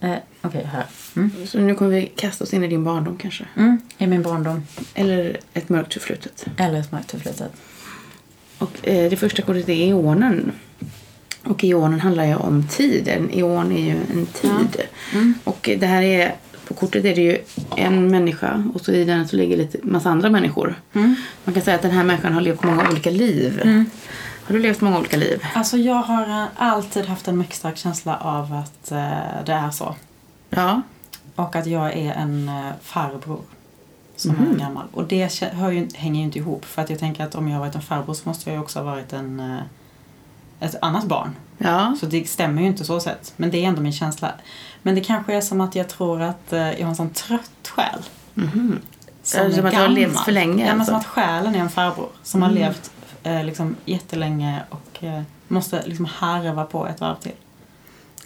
Eh, 0.00 0.16
Okej, 0.42 0.68
här. 0.72 0.86
Mm. 1.16 1.30
Så 1.46 1.58
nu 1.58 1.74
kommer 1.74 1.90
vi 1.90 2.06
kasta 2.16 2.44
oss 2.44 2.54
in 2.54 2.64
i 2.64 2.68
din 2.68 2.84
barndom 2.84 3.16
kanske. 3.16 3.44
Mm. 3.56 3.80
I 3.98 4.06
min 4.06 4.22
barndom. 4.22 4.66
Eller 4.94 5.40
ett 5.54 5.68
mörkt 5.68 5.92
förflutet. 5.92 6.46
Eller 6.56 6.80
ett 6.80 6.92
mörkt 6.92 7.10
förflutet. 7.10 7.52
Och 8.58 8.88
eh, 8.88 9.10
det 9.10 9.16
första 9.16 9.42
kortet 9.42 9.68
är 9.68 9.88
eonen. 9.88 10.52
Och 11.44 11.64
eonen 11.64 12.00
handlar 12.00 12.24
ju 12.24 12.34
om 12.34 12.68
tid. 12.68 13.08
En 13.08 13.30
eon 13.30 13.72
är 13.72 13.84
ju 13.84 13.90
en 13.90 14.26
tid. 14.26 14.82
Mm. 15.12 15.34
Och 15.44 15.70
det 15.78 15.86
här 15.86 16.02
är, 16.02 16.34
på 16.68 16.74
kortet 16.74 17.04
är 17.04 17.14
det 17.14 17.20
ju 17.22 17.38
en 17.76 18.10
människa 18.10 18.64
och 18.74 18.80
så 18.80 18.92
i 18.92 19.04
den 19.04 19.28
så 19.28 19.36
ligger 19.36 19.56
lite 19.56 19.78
massa 19.82 20.10
andra 20.10 20.30
människor. 20.30 20.74
Mm. 20.94 21.14
Man 21.44 21.54
kan 21.54 21.62
säga 21.62 21.74
att 21.76 21.82
den 21.82 21.90
här 21.90 22.04
människan 22.04 22.32
har 22.32 22.40
levt 22.40 22.62
många 22.64 22.88
olika 22.90 23.10
liv. 23.10 23.60
Mm. 23.64 23.86
Har 24.46 24.54
du 24.54 24.60
levt 24.60 24.80
många 24.80 24.98
olika 24.98 25.16
liv? 25.16 25.42
Alltså 25.54 25.76
jag 25.76 25.94
har 26.02 26.22
eh, 26.42 26.46
alltid 26.56 27.04
haft 27.06 27.28
en 27.28 27.38
mycket 27.38 27.54
stark 27.54 27.76
känsla 27.76 28.16
av 28.16 28.52
att 28.54 28.92
eh, 28.92 29.44
det 29.46 29.52
är 29.52 29.70
så. 29.70 29.94
Ja. 30.50 30.82
Och 31.34 31.56
att 31.56 31.66
jag 31.66 31.92
är 31.92 32.12
en 32.14 32.48
eh, 32.48 32.72
farbror 32.82 33.40
som 34.16 34.34
Mhm. 34.34 34.54
är 34.54 34.58
gammal. 34.58 34.84
Och 34.92 35.04
det 35.04 35.42
hör 35.52 35.70
ju, 35.70 35.88
hänger 35.94 36.20
ju 36.20 36.24
inte 36.26 36.38
ihop. 36.38 36.64
För 36.64 36.82
att 36.82 36.90
jag 36.90 36.98
tänker 36.98 37.24
att 37.24 37.34
om 37.34 37.48
jag 37.48 37.54
har 37.54 37.60
varit 37.60 37.74
en 37.74 37.82
farbror 37.82 38.14
så 38.14 38.28
måste 38.28 38.50
jag 38.50 38.54
ju 38.56 38.62
också 38.62 38.78
ha 38.78 38.84
varit 38.84 39.12
en, 39.12 39.58
ett 40.60 40.74
annat 40.82 41.04
barn. 41.04 41.36
Ja. 41.58 41.96
Så 42.00 42.06
det 42.06 42.28
stämmer 42.28 42.62
ju 42.62 42.68
inte 42.68 42.84
så 42.84 43.00
sett. 43.00 43.32
Men 43.36 43.50
det 43.50 43.64
är 43.64 43.68
ändå 43.68 43.82
min 43.82 43.92
känsla. 43.92 44.32
Men 44.82 44.94
det 44.94 45.00
kanske 45.00 45.34
är 45.34 45.40
som 45.40 45.60
att 45.60 45.74
jag 45.74 45.88
tror 45.88 46.22
att 46.22 46.52
eh, 46.52 46.58
jag 46.72 46.82
har 46.82 46.88
en 46.88 46.96
sån 46.96 47.10
trött 47.10 47.68
själ. 47.68 48.00
Mhm. 48.34 48.80
som 49.22 49.42
Ja, 49.42 49.50
som 49.54 49.64
är 49.64 49.68
att 49.68 49.74
gammal. 49.74 49.94
levt 49.94 50.18
för 50.20 50.32
länge, 50.32 50.64
Ja, 50.66 50.70
men 50.72 50.80
alltså. 50.80 50.90
som 50.92 51.00
att 51.00 51.06
själen 51.06 51.54
är 51.54 51.58
en 51.58 51.68
farbror 51.70 52.08
som 52.22 52.42
har 52.42 52.50
levt 52.50 52.90
eh, 53.22 53.44
liksom, 53.44 53.76
jättelänge 53.84 54.60
och 54.70 55.04
eh, 55.04 55.22
måste 55.48 55.82
liksom 55.86 56.04
harva 56.04 56.64
på 56.64 56.86
ett 56.86 57.00
varv 57.00 57.14
till. 57.16 57.32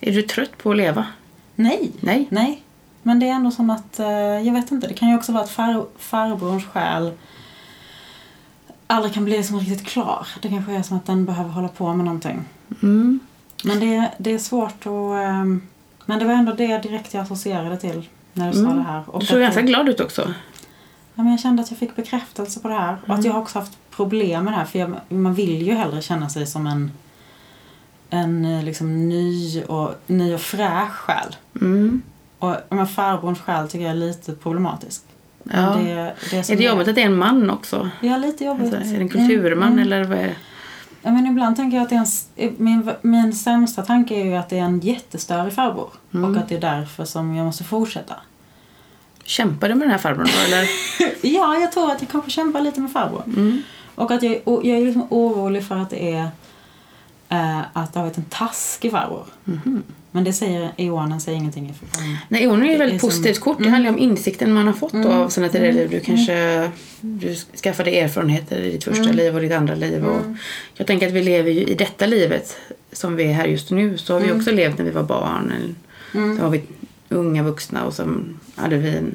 Är 0.00 0.12
du 0.12 0.22
trött 0.22 0.58
på 0.58 0.70
att 0.70 0.76
leva? 0.76 1.06
Nej, 1.54 1.92
Nej. 2.00 2.26
nej. 2.30 2.62
Men 3.02 3.20
det 3.20 3.28
är 3.28 3.32
ändå 3.32 3.50
som 3.50 3.70
att, 3.70 3.99
eh, 4.00 4.08
jag 4.10 4.52
vet 4.52 4.70
inte, 4.70 4.87
det 4.88 4.94
kan 4.94 5.08
ju 5.08 5.16
också 5.16 5.32
vara 5.32 5.42
att 5.44 5.50
far, 5.50 5.87
farbrorns 5.99 6.64
själ 6.66 7.12
aldrig 8.90 9.14
kan 9.14 9.25
bli 9.25 9.37
liksom 9.37 9.61
riktigt 9.61 9.87
klar. 9.87 10.26
Det 10.42 10.49
kanske 10.49 10.73
är 10.73 10.82
som 10.82 10.97
att 10.97 11.06
den 11.06 11.25
behöver 11.25 11.50
hålla 11.50 11.68
på 11.68 11.94
med 11.94 12.04
någonting. 12.04 12.44
Mm. 12.82 13.20
Men 13.64 13.80
det, 13.80 14.11
det 14.18 14.30
är 14.35 14.38
svårt 14.38 14.87
att... 14.87 14.87
ehm, 14.87 15.62
Men 16.06 16.18
det 16.18 16.25
var 16.25 16.32
ändå 16.35 16.52
det 16.52 16.78
direkt 16.78 17.14
jag 17.14 17.23
associerade 17.23 17.76
till 17.76 18.09
när 18.32 18.47
du 18.47 18.52
sa 18.52 18.59
Mm. 18.64 18.76
det 18.76 18.82
här. 18.82 19.02
Och 19.06 19.20
Du 19.20 19.26
såg 19.26 19.40
ganska 19.40 19.62
glad 19.62 19.88
ut 19.88 20.00
också. 20.00 20.35
Ja, 21.14 21.23
men 21.23 21.30
jag 21.30 21.40
kände 21.40 21.62
att 21.62 21.70
jag 21.70 21.78
fick 21.78 21.97
bekräftelse 21.97 22.61
på 22.61 22.68
det 22.68 22.75
här. 22.75 22.97
Och 23.02 23.09
Mm. 23.09 23.18
att 23.18 23.25
jag 23.25 23.32
har 23.32 23.40
också 23.40 23.59
haft 23.59 23.78
problem 23.90 24.44
med 24.44 24.52
det 24.52 24.56
här. 24.56 24.64
För 24.64 24.78
jag, 24.78 24.94
man 25.09 25.35
vill 25.35 25.62
ju 25.66 25.75
hellre 25.75 26.02
känna 26.02 26.28
sig 26.28 26.47
som 26.47 26.66
en, 26.66 26.92
en 28.11 28.44
eh, 28.44 28.64
liksom 28.64 29.09
ny, 29.09 29.62
och, 29.64 29.94
ny 30.06 30.35
och 30.35 30.40
fräsch 30.40 30.90
själ. 30.92 31.37
Mm. 31.61 32.02
Och 32.38 32.56
men 32.68 32.87
farbrorns 32.87 33.38
själ 33.40 33.68
tycker 33.68 33.85
jag 33.85 33.90
är 33.90 33.97
lite 33.97 34.32
problematisk. 34.32 35.02
Ja. 35.44 35.75
Det, 35.75 36.14
det 36.30 36.50
Är 36.50 36.56
det 36.56 36.64
jobbigt 36.64 36.88
att 36.88 36.94
det 36.94 37.02
är 37.02 37.06
en 37.06 37.16
man 37.16 37.50
också? 37.50 37.90
Ja, 38.00 38.16
lite 38.16 38.44
jobbigt. 38.44 38.75
Alltså, 38.75 38.94
är 38.94 38.99
det 38.99 39.04
en 39.04 39.09
kulturman 39.09 39.68
Mm, 39.68 39.78
mm. 39.78 39.78
eller 39.78 40.04
vad 40.04 40.18
är 40.18 40.23
det? 40.23 40.37
Ja, 41.02 41.11
men 41.11 41.26
ibland 41.26 41.56
tänker 41.56 41.76
jag 41.76 41.85
att 41.85 41.90
det 41.90 41.97
är 41.97 42.49
en, 42.49 42.54
min, 42.59 42.90
min 43.02 43.32
sämsta 43.32 43.82
tanke 43.82 44.14
är 44.14 44.25
ju 44.25 44.35
att 44.35 44.49
det 44.49 44.59
är 44.59 44.62
en 44.62 44.80
jättestörig 44.80 45.52
farbror. 45.52 45.90
Mm. 46.14 46.30
Och 46.30 46.37
att 46.40 46.49
det 46.49 46.54
är 46.54 46.61
därför 46.61 47.04
som 47.04 47.35
jag 47.35 47.47
måste 47.47 47.64
fortsätta. 47.64 48.14
Kämpar 49.25 49.68
du 49.68 49.75
med 49.75 49.82
den 49.82 49.90
här 49.90 49.99
farbrorn 49.99 50.28
då 50.35 50.54
eller? 50.54 50.68
Ja, 51.23 51.56
jag 51.56 51.73
tror 51.73 51.92
att 51.92 52.02
jag 52.02 52.11
kanske 52.11 52.30
kämpar 52.30 52.61
lite 52.61 52.80
med 52.80 52.92
farbror. 52.92 53.23
Mm. 53.26 53.62
Och 53.94 54.11
att 54.11 54.23
jag, 54.23 54.32
är 54.32 54.40
jag 54.47 54.66
är 54.66 54.85
liksom 54.85 55.06
orolig 55.11 55.64
för 55.64 55.76
att 55.76 55.90
det 55.90 56.12
är 56.12 56.28
eh, 57.28 57.61
att 57.73 57.92
det 57.92 57.99
har 57.99 58.06
varit 58.06 58.18
en 58.18 58.25
taskig 58.25 58.90
farbror. 58.90 59.26
Mhm. 59.44 59.82
Men 60.12 60.25
det 60.25 60.33
säger 60.33 60.73
Eonen 60.76 61.21
säger 61.21 61.38
ingenting 61.38 61.75
om. 61.99 62.17
Nej, 62.29 62.47
hon 62.47 62.62
är 62.62 62.64
ju 62.64 62.69
Det 62.69 62.75
är 62.75 62.79
väldigt 62.79 63.00
som- 63.00 63.11
positivt 63.11 63.40
kort. 63.40 63.59
Det 63.59 63.62
Mm. 63.64 63.73
handlar 63.73 63.90
om 63.90 63.99
insikten 63.99 64.52
man 64.52 64.67
har 64.67 64.73
fått 64.75 64.93
Mm. 64.93 65.07
av 65.11 65.29
sina 65.29 65.49
tidigare 65.49 65.73
liv. 65.73 65.90
Du 65.90 66.00
kanske 66.00 66.71
du 67.00 67.35
skaffade 67.62 67.90
erfarenheter 68.00 68.59
i 68.61 68.71
ditt 68.71 68.85
första 68.85 69.02
Mm. 69.05 69.17
liv 69.17 69.35
och 69.35 69.40
ditt 69.40 69.52
andra 69.52 69.75
liv. 69.75 70.05
Och 70.07 70.21
Mm. 70.25 70.37
jag 70.75 70.87
tänker 70.87 71.07
att 71.07 71.12
vi 71.12 71.23
lever 71.23 71.50
ju 71.50 71.61
i 71.64 71.75
detta 71.75 72.07
livet 72.07 72.57
som 72.93 73.17
vi 73.17 73.25
är 73.25 73.33
här 73.33 73.47
just 73.47 73.71
nu. 73.71 73.99
Så 73.99 74.12
har 74.12 74.21
vi 74.21 74.26
Mm. 74.26 74.38
också 74.38 74.50
levt 74.52 74.79
när 74.79 74.85
vi 74.85 74.90
var 74.90 75.02
barn. 75.02 75.52
Eller, 75.57 75.75
Mm. 76.14 76.37
Så 76.37 76.43
var 76.43 76.50
vi 76.50 76.62
unga 77.09 77.43
vuxna 77.43 77.85
och 77.85 77.95
så 77.95 78.05
hade 78.55 78.76
vi 78.76 78.88
en, 78.97 79.14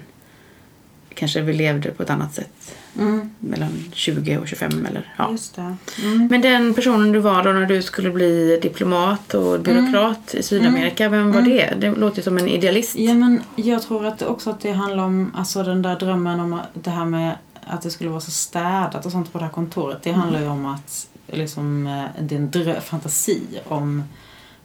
kanske 1.14 1.42
vi 1.42 1.54
levde 1.54 1.92
på 1.92 2.04
ett 2.04 2.10
annat 2.10 2.34
sätt 2.36 2.76
Mm. 2.98 3.30
mellan 3.40 3.84
20 3.94 4.38
och 4.38 4.48
25 4.48 4.86
eller 4.86 5.14
ja. 5.18 5.32
Just 5.32 5.56
det. 5.56 5.76
Mm. 6.04 6.28
Men 6.28 6.42
den 6.42 6.74
personen 6.74 7.12
du 7.12 7.20
var 7.20 7.44
då 7.44 7.52
när 7.52 7.66
du 7.66 7.82
skulle 7.82 8.10
bli 8.12 8.60
diplomat 8.62 9.34
och 9.34 9.60
byråkrat 9.60 10.34
i 10.36 10.44
Sydamerika, 10.44 11.10
vem 11.10 11.32
var 11.32 11.40
Mm. 11.42 11.50
det? 11.52 11.74
Det 11.80 11.96
låter 11.96 12.18
ju 12.18 12.24
som 12.24 12.38
en 12.38 12.48
idealist. 12.48 12.96
Ja, 12.96 13.14
men 13.14 13.42
jag 13.56 13.82
tror 13.84 14.06
att 14.06 14.22
också 14.22 14.50
att 14.50 14.60
det 14.62 14.72
handlar 14.72 15.04
om 15.04 15.32
alltså 15.36 15.64
den 15.64 15.82
där 15.82 16.00
drömmen 16.00 16.40
om 16.40 16.60
det 16.74 16.90
här 16.90 17.06
med 17.06 17.36
att 17.68 17.82
det 17.82 17.90
skulle 17.92 18.10
vara 18.10 18.22
så 18.22 18.32
städat 18.32 19.06
och 19.06 19.12
sånt 19.12 19.32
på 19.34 19.38
det 19.38 19.44
här 19.46 19.52
kontoret. 19.52 19.98
Det 20.04 20.12
handlar 20.12 20.40
ju 20.42 20.48
om 20.48 20.66
att 20.66 21.08
liksom, 21.28 21.88
eh, 21.88 22.04
det 22.24 22.36
är 22.36 22.40
en 22.40 22.52
drö- 22.52 22.80
fantasi 22.82 23.42
om 23.68 24.04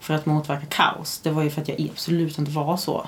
för 0.01 0.15
att 0.15 0.27
motverka 0.27 0.67
kaos. 0.67 1.21
Det 1.23 1.31
var 1.31 1.43
ju 1.43 1.51
för 1.51 1.61
att 1.63 1.69
jag 1.69 1.89
absolut 1.93 2.39
inte 2.39 2.51
var 2.51 2.77
så. 2.77 3.07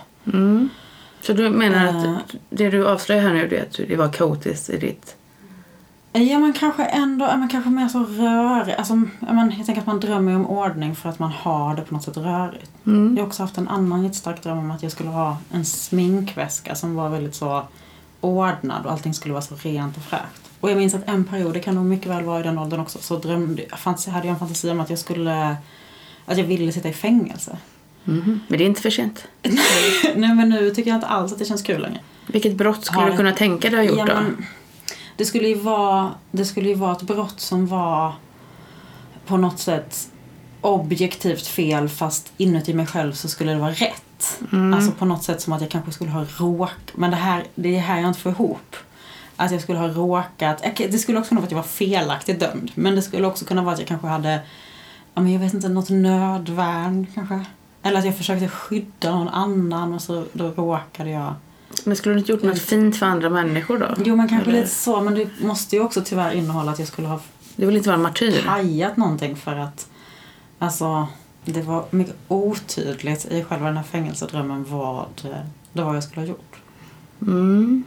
Så 1.23 1.33
du 1.33 1.51
menar 1.51 1.87
Eh. 1.87 2.17
att 2.17 2.35
det 2.51 2.71
du 2.71 2.89
avslöjar 2.89 3.23
här 3.23 3.33
nu 3.33 3.57
är 3.57 3.63
att 3.63 3.81
det 3.89 3.97
var 3.97 4.13
kaotiskt 4.13 4.71
i 4.71 4.79
ditt... 4.79 5.17
Ja 6.15 6.39
men 6.39 6.53
kanske 6.53 6.85
ändå, 6.85 7.25
ja, 7.25 7.37
men 7.37 7.49
kanske 7.49 7.71
mer 7.71 7.89
så 7.89 7.99
rörig. 7.99 8.75
Alltså, 8.75 8.95
men, 9.21 9.55
jag 9.57 9.67
tänker 9.67 9.81
att 9.81 9.87
man 9.87 10.01
drömmer 10.01 10.37
om 10.37 10.47
ordning 10.47 10.97
för 10.97 11.09
att 11.09 11.19
man 11.19 11.31
har 11.31 11.77
det 11.77 11.83
på 11.83 11.95
något 11.95 12.03
sätt 12.03 12.17
rörigt. 12.17 12.71
Mm. 12.87 13.17
Jag 13.17 13.23
har 13.23 13.27
också 13.27 13.43
haft 13.43 13.59
en 13.59 13.69
annan 13.69 14.03
jättestark 14.03 14.43
dröm 14.43 14.59
om 14.59 14.71
att 14.71 14.83
jag 14.83 14.93
skulle 14.93 15.11
ha 15.11 15.37
en 15.53 15.65
sminkväska 15.65 16.75
som 16.75 16.95
var 16.95 17.09
väldigt 17.09 17.35
så 17.35 17.63
ordnad 18.21 18.87
och 18.87 18.93
allting 18.93 19.15
skulle 19.15 19.35
vara 19.35 19.43
så 19.43 19.55
rent 19.55 19.97
och 19.97 20.03
fräscht. 20.03 20.43
Och 20.61 20.71
jag 20.71 20.79
minns 20.79 20.95
att 20.95 21.09
en 21.09 21.25
period, 21.25 21.55
det 21.55 21.61
kan 21.61 21.75
nog 21.75 21.85
mycket 21.85 22.07
väl 22.07 22.25
vara 22.25 22.41
i 22.41 22.43
den 22.43 22.59
åldern 22.59 22.81
också, 22.81 22.99
så 23.01 23.19
drömde, 23.19 23.63
fantasi, 23.77 24.11
hade 24.11 24.27
jag 24.27 24.33
en 24.33 24.39
fantasi 24.39 24.71
om 24.71 24.81
att 24.81 24.91
jag 24.91 24.99
skulle, 24.99 25.57
att 26.25 26.39
jag 26.39 26.45
ville 26.45 26.73
sitta 26.73 26.89
i 26.89 26.93
fängelse. 26.93 27.57
Mhm. 28.05 28.41
Men 28.49 28.59
det 28.59 28.65
är 28.65 28.67
inte 28.67 28.83
för 28.83 28.91
sent. 28.91 29.27
Nej 30.17 30.35
men 30.35 30.49
nu 30.49 30.71
tycker 30.71 30.91
jag 30.91 30.97
inte 30.97 31.07
alls 31.07 31.33
att 31.33 31.39
det 31.39 31.45
känns 31.45 31.63
kul 31.63 31.83
längre. 31.83 32.01
Vilket 32.27 32.57
brott 32.57 32.85
skulle 32.85 33.01
Har 33.01 33.11
du 33.11 33.17
kunna 33.17 33.33
tänka 33.33 33.71
dig 33.71 33.79
ha 33.79 33.85
gjort 33.85 33.99
Ja, 33.99 34.15
då? 34.15 34.15
men 34.15 34.47
det, 35.17 35.25
skulle 35.25 35.49
ju 35.49 35.55
vara, 35.55 36.11
det 36.31 36.45
skulle 36.45 36.69
ju 36.69 36.75
vara 36.75 36.93
ett 36.93 37.03
brott 37.03 37.41
som 37.41 37.67
var 37.67 38.13
på 39.27 39.37
något 39.37 39.59
sätt 39.59 40.09
objektivt 40.61 41.47
fel 41.47 41.89
fast 41.89 42.33
inuti 42.37 42.75
mig 42.75 42.87
själv 42.87 43.13
så 43.13 43.29
skulle 43.29 43.53
det 43.53 43.59
vara 43.59 43.71
rätt. 43.71 44.41
Mm. 44.53 44.75
Alltså 44.75 44.93
på 44.93 45.05
något 45.05 45.23
sätt 45.25 45.41
som 45.41 45.53
att 45.53 45.61
jag 45.61 45.71
kanske 45.71 45.93
skulle 45.93 46.11
ha 46.11 46.25
råkat, 46.39 46.93
men 46.95 47.11
det 47.11 47.17
här, 47.17 47.45
det 47.55 47.77
är 47.77 47.81
här 47.81 48.01
jag 48.01 48.09
inte 48.09 48.21
får 48.21 48.33
ihop. 48.33 48.77
Att 49.37 49.53
jag 49.53 49.61
skulle 49.61 49.79
ha 49.79 49.89
råkat, 49.89 50.63
det 50.77 50.99
skulle 50.99 51.19
också 51.19 51.29
kunna 51.29 51.41
vara 51.41 51.47
att 51.47 51.51
jag 51.53 51.59
var 51.59 51.63
felaktigt 51.65 52.41
dömd. 52.41 52.71
Men 52.75 52.95
det 52.95 53.03
skulle 53.03 53.27
också 53.27 53.45
kunna 53.45 53.63
vara 53.63 53.73
att 53.75 53.79
jag 53.81 53.89
kanske 53.89 54.07
hade, 54.07 54.41
ja 55.15 55.23
men 55.23 55.33
jag 55.33 55.41
vet 55.41 55.55
inte, 55.55 55.69
något 55.69 55.89
nödvärn 55.91 57.07
kanske. 57.15 57.45
Eller 57.83 57.99
att 57.99 58.05
jag 58.05 58.17
försökte 58.17 58.49
skydda 58.49 59.11
någon 59.11 59.29
annan 59.29 59.95
och 59.95 60.03
så 60.03 60.25
då 60.33 60.49
råkade 60.49 61.11
jag 61.11 61.35
Men 61.85 61.97
skulle 61.97 62.15
du 62.15 62.19
inte 62.19 62.33
gjort 62.33 62.43
något 62.43 62.59
fint 62.59 62.97
för 62.97 63.07
andra 63.07 63.31
människor 63.31 63.79
då? 63.79 63.87
Jo 64.05 64.17
men 64.17 64.29
kanske 64.29 64.51
Eller- 64.51 64.61
lite 64.61 64.75
så 64.75 65.01
men 65.01 65.15
det 65.15 65.29
måste 65.41 65.77
ju 65.77 65.83
också 65.83 66.03
tyvärr 66.05 66.33
innehålla 66.33 66.71
att 66.73 66.79
jag 66.79 66.89
skulle 66.89 67.09
ha 67.09 67.21
Du 67.57 67.67
vill 67.67 67.77
inte 67.77 67.89
vara 67.89 67.97
en 67.97 68.03
martyr? 68.03 68.43
pajat 68.47 68.97
någonting 68.97 69.37
för 69.37 69.57
att 69.57 69.89
alltså 70.59 71.07
det 71.45 71.63
var 71.63 71.85
mycket 71.91 72.15
otydligt 72.29 73.25
i 73.25 73.45
själva 73.45 73.67
den 73.67 73.77
här 73.77 73.85
fängelsedrömmen 73.85 74.65
vad 74.69 75.07
det 75.73 75.83
var 75.83 75.95
jag 75.95 76.05
skulle 76.05 76.21
ha 76.21 76.29
gjort. 76.29 76.57
Mm. 77.23 77.85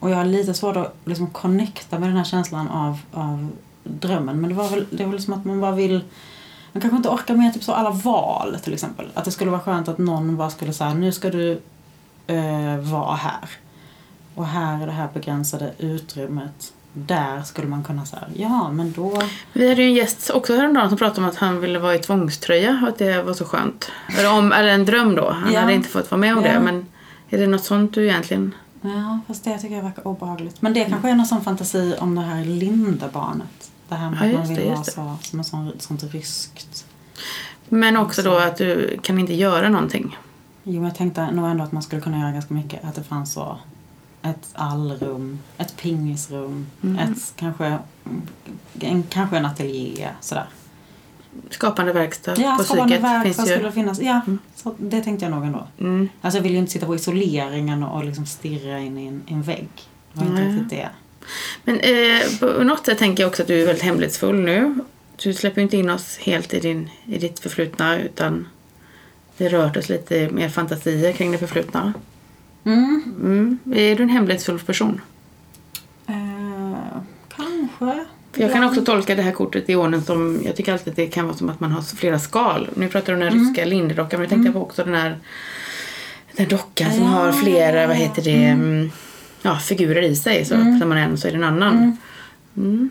Och 0.00 0.10
jag 0.10 0.16
har 0.16 0.24
lite 0.24 0.54
svårt 0.54 0.76
att 0.76 0.96
liksom 1.04 1.26
connecta 1.26 1.98
med 1.98 2.08
den 2.08 2.16
här 2.16 2.24
känslan 2.24 2.68
av, 2.68 2.98
av 3.12 3.48
drömmen 3.84 4.40
men 4.40 4.50
det 4.50 4.56
var 4.56 4.68
väl, 4.68 4.86
det 4.90 5.04
var 5.04 5.12
väl 5.12 5.22
som 5.22 5.32
att 5.34 5.44
man 5.44 5.60
bara 5.60 5.72
vill 5.72 6.04
man 6.76 6.80
kanske 6.80 6.96
inte 6.96 7.08
orkar 7.08 7.34
med 7.36 7.54
typ 7.54 7.62
så 7.64 7.72
alla 7.72 7.90
val 7.90 8.56
till 8.62 8.74
exempel. 8.74 9.06
Att 9.14 9.24
det 9.24 9.30
skulle 9.30 9.50
vara 9.50 9.60
skönt 9.60 9.88
att 9.88 9.98
någon 9.98 10.36
bara 10.36 10.50
skulle 10.50 10.72
säga 10.72 10.94
nu 10.94 11.12
ska 11.12 11.30
du 11.30 11.60
eh, 12.26 12.76
vara 12.92 13.14
här. 13.14 13.48
Och 14.34 14.46
här 14.46 14.82
är 14.82 14.86
det 14.86 14.92
här 14.92 15.08
begränsade 15.14 15.72
utrymmet. 15.78 16.72
Där 16.92 17.42
skulle 17.42 17.68
man 17.68 17.84
kunna 17.84 18.06
säga, 18.06 18.22
ja 18.36 18.70
men 18.72 18.92
då... 18.92 19.22
Vi 19.52 19.68
hade 19.68 19.82
ju 19.82 19.88
en 19.88 19.94
gäst 19.94 20.30
också 20.30 20.56
häromdagen 20.56 20.88
som 20.88 20.98
pratade 20.98 21.20
om 21.20 21.28
att 21.28 21.36
han 21.36 21.60
ville 21.60 21.78
vara 21.78 21.94
i 21.94 21.98
tvångströja 21.98 22.78
och 22.82 22.88
att 22.88 22.98
det 22.98 23.22
var 23.22 23.34
så 23.34 23.44
skönt. 23.44 23.90
Eller, 24.18 24.32
om, 24.38 24.52
eller 24.52 24.68
en 24.68 24.84
dröm 24.84 25.14
då. 25.14 25.30
Han 25.30 25.52
Ja. 25.52 25.60
hade 25.60 25.72
inte 25.74 25.88
fått 25.88 26.10
vara 26.10 26.20
med 26.20 26.36
om 26.36 26.44
Ja. 26.44 26.52
det. 26.52 26.60
Men 26.60 26.86
är 27.30 27.38
det 27.38 27.46
något 27.46 27.64
sånt 27.64 27.94
du 27.94 28.04
egentligen... 28.08 28.54
Ja, 28.80 29.18
fast 29.26 29.44
det 29.44 29.58
tycker 29.58 29.76
jag 29.76 29.82
verkar 29.82 30.06
obehagligt. 30.08 30.62
Men 30.62 30.72
det 30.74 30.84
kanske 30.84 31.10
är 31.10 31.14
någon 31.14 31.26
sån 31.26 31.40
fantasi 31.40 31.94
om 31.98 32.14
det 32.14 32.20
här 32.22 32.44
linda 32.44 33.08
barnet. 33.12 33.70
Det 33.88 33.94
här 33.94 34.10
med 34.10 34.18
Ja, 34.20 34.24
att 34.26 34.32
man 34.32 34.40
just 34.42 34.54
det, 34.54 34.60
vill 34.62 34.70
vara 34.72 34.84
så, 34.84 35.16
som 35.22 35.40
ett 35.40 35.46
sånt, 35.46 35.82
sånt 35.82 36.04
ryskt... 36.04 36.86
Men 37.68 37.96
också 37.96 38.22
då 38.22 38.38
att 38.38 38.56
du 38.56 38.98
kan 39.02 39.18
inte 39.18 39.34
göra 39.34 39.68
någonting. 39.68 40.16
Jo, 40.64 40.72
men 40.72 40.84
jag 40.84 40.94
tänkte 40.94 41.30
nog 41.30 41.46
ändå 41.50 41.64
att 41.64 41.72
man 41.72 41.82
skulle 41.82 42.02
kunna 42.02 42.18
göra 42.18 42.32
ganska 42.32 42.54
mycket. 42.54 42.84
Att 42.84 42.94
det 42.94 43.02
fanns 43.04 43.32
så 43.32 43.58
ett 44.22 44.48
allrum, 44.54 45.38
ett 45.58 45.76
pingisrum, 45.76 46.66
Mm. 46.82 46.98
ett 46.98 47.32
kanske, 47.36 47.78
en, 48.80 49.02
kanske 49.02 49.36
en 49.36 49.46
ateljé 49.46 50.08
sådär. 50.20 50.46
Skapande 51.50 51.92
verkstad 51.92 52.34
Ja, 52.40 52.54
på 52.58 52.64
skapande 52.64 52.96
psyket 52.96 53.22
finns 53.36 53.48
skulle 53.50 53.66
ju. 53.66 53.72
finnas. 53.72 54.00
Ja, 54.00 54.20
Mm. 54.26 54.38
så 54.56 54.74
det 54.78 55.02
tänkte 55.02 55.24
jag 55.24 55.32
nog 55.34 55.44
ändå. 55.44 55.66
Mm. 55.78 56.08
Alltså 56.20 56.38
jag 56.38 56.42
vill 56.42 56.52
ju 56.52 56.58
inte 56.58 56.72
sitta 56.72 56.86
på 56.86 56.94
isoleringen 56.94 57.82
och 57.82 58.04
liksom 58.04 58.26
stirra 58.26 58.78
in 58.80 58.98
i 58.98 59.06
en, 59.06 59.22
en 59.26 59.42
vägg. 59.42 59.68
Det 60.12 60.20
var 60.20 60.26
inte 60.26 60.42
riktigt 60.42 60.70
det. 60.70 60.88
Men 61.64 61.80
eh, 61.80 62.38
på 62.40 62.46
något 62.46 62.86
sätt 62.86 62.98
tänker 62.98 63.22
jag 63.22 63.28
också 63.28 63.42
att 63.42 63.48
du 63.48 63.62
är 63.62 63.66
väldigt 63.66 63.84
hemlighetsfull 63.84 64.40
nu. 64.40 64.74
Du 65.22 65.32
släpper 65.34 65.60
ju 65.60 65.62
inte 65.62 65.76
in 65.76 65.90
oss 65.90 66.18
helt 66.18 66.54
i, 66.54 66.60
din, 66.60 66.90
i 67.06 67.18
ditt 67.18 67.38
förflutna 67.38 67.98
utan 67.98 68.48
vi 69.36 69.48
rört 69.48 69.76
oss 69.76 69.88
lite 69.88 70.28
mer 70.30 70.48
fantasier 70.48 71.12
kring 71.12 71.32
det 71.32 71.38
förflutna. 71.38 71.92
Mm. 72.64 73.02
Mm. 73.20 73.58
Är 73.74 73.96
du 73.96 74.02
en 74.02 74.08
hemlighetsfull 74.08 74.58
person? 74.58 75.00
Eh, 76.06 77.00
kanske. 77.36 78.04
Jag 78.34 78.52
kan 78.52 78.64
också 78.64 78.84
tolka 78.84 79.14
det 79.14 79.22
här 79.22 79.32
kortet 79.32 79.70
i 79.70 79.74
ordningen 79.74 80.04
som, 80.06 80.40
jag 80.44 80.56
tycker 80.56 80.72
alltid 80.72 80.90
att 80.90 80.96
det 80.96 81.06
kan 81.06 81.26
vara 81.26 81.36
som 81.36 81.48
att 81.48 81.60
man 81.60 81.72
har 81.72 81.82
flera 81.82 82.18
skal. 82.18 82.68
Nu 82.74 82.88
pratar 82.88 83.06
du 83.06 83.12
om 83.14 83.20
den 83.20 83.32
Mm. 83.32 83.44
ryska 83.44 83.64
linderdockan 83.64 84.20
men 84.20 84.24
jag 84.24 84.30
tänkte 84.30 84.52
på 84.52 84.60
också 84.62 84.84
den 84.84 84.94
här 84.94 85.18
den 86.32 86.48
dockan 86.48 86.92
som 86.92 87.02
Ja, 87.02 87.08
har 87.08 87.32
flera, 87.32 87.86
vad 87.86 87.96
heter 87.96 88.22
det, 88.22 88.44
mm. 88.44 88.90
Ja, 89.46 89.58
figurer 89.58 90.02
i 90.02 90.16
sig. 90.16 90.44
Så 90.44 90.54
Mm. 90.54 90.72
öppnar 90.74 90.86
man 90.86 90.98
en 90.98 91.18
så 91.18 91.28
är 91.28 91.32
det 91.32 91.36
en 91.38 91.44
annan. 91.44 91.76
Mm. 91.76 91.96
Mm. 92.56 92.90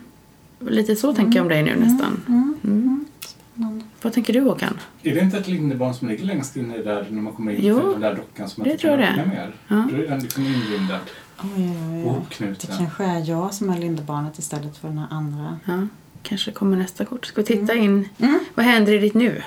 Lite 0.60 0.96
så 0.96 1.14
tänker 1.14 1.36
jag 1.38 1.42
om 1.42 1.48
dig 1.48 1.62
nu 1.62 1.76
nästan. 1.76 2.20
Mm. 2.28 2.54
Mm. 2.64 3.04
Spännande. 3.20 3.84
Vad 4.02 4.12
tänker 4.12 4.32
du 4.32 4.40
Håkan? 4.40 4.78
Är 5.02 5.14
det 5.14 5.20
inte 5.20 5.38
ett 5.38 5.48
linnebarn 5.48 5.94
som 5.94 6.08
ligger 6.08 6.24
längst 6.24 6.56
inne 6.56 6.78
där 6.78 7.06
när 7.10 7.22
man 7.22 7.32
kommer 7.32 7.52
in 7.52 7.58
Jo, 7.62 7.80
för 7.80 7.90
den 7.92 8.00
där 8.00 8.14
dockan 8.14 8.48
som 8.48 8.60
man 8.60 8.64
det 8.68 8.72
inte 8.72 8.82
tror 8.82 8.96
kan 8.96 9.00
jag 9.00 9.10
öppna 9.10 9.22
det. 9.24 9.28
mer? 9.28 9.54
Ja. 9.68 9.88
Då 9.90 10.02
är 10.02 10.08
den 10.08 10.20
liksom 10.20 10.46
inlindad. 10.46 11.00
Oj, 11.42 11.48
oj, 11.56 11.70
oj. 11.94 12.04
Oh, 12.04 12.18
Knut. 12.30 12.60
Det 12.60 12.66
kanske 12.78 13.04
är 13.04 13.28
jag 13.30 13.54
som 13.54 13.70
är 13.70 13.78
Lindebarnet 13.78 14.38
istället 14.38 14.76
för 14.76 14.88
den 14.88 14.98
här 14.98 15.06
andra. 15.10 15.58
Ja, 15.64 15.86
kanske 16.22 16.52
kommer 16.52 16.76
nästa 16.76 17.04
kort. 17.04 17.26
Ska 17.26 17.40
vi 17.40 17.46
titta 17.46 17.74
in? 17.74 18.08
Mm. 18.18 18.38
Vad 18.54 18.66
händer 18.66 18.92
i 18.92 18.98
ditt 18.98 19.14
nu? 19.14 19.42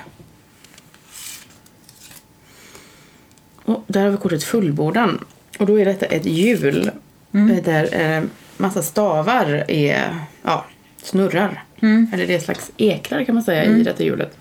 Och 3.64 3.84
där 3.86 4.02
har 4.04 4.10
vi 4.10 4.16
kortet 4.16 4.44
fullbordan. 4.44 5.24
Och 5.60 5.66
då 5.66 5.80
är 5.80 5.84
detta 5.84 6.06
ett 6.06 6.26
hjul 6.26 6.90
Mm. 7.32 7.50
eh, 7.50 7.64
där 7.64 8.00
eh, 8.00 8.22
massa 8.56 8.82
stavar 8.82 9.64
är, 9.68 10.14
ja, 10.42 10.66
snurrar. 11.02 11.64
Mm. 11.80 12.06
Eller 12.12 12.26
det 12.26 12.32
är 12.32 12.38
en 12.38 12.44
slags 12.44 12.70
ekrar 12.76 13.24
kan 13.24 13.34
man 13.34 13.44
säga 13.44 13.64
i 13.64 13.82
detta 13.82 14.04
hjulet. 14.04 14.36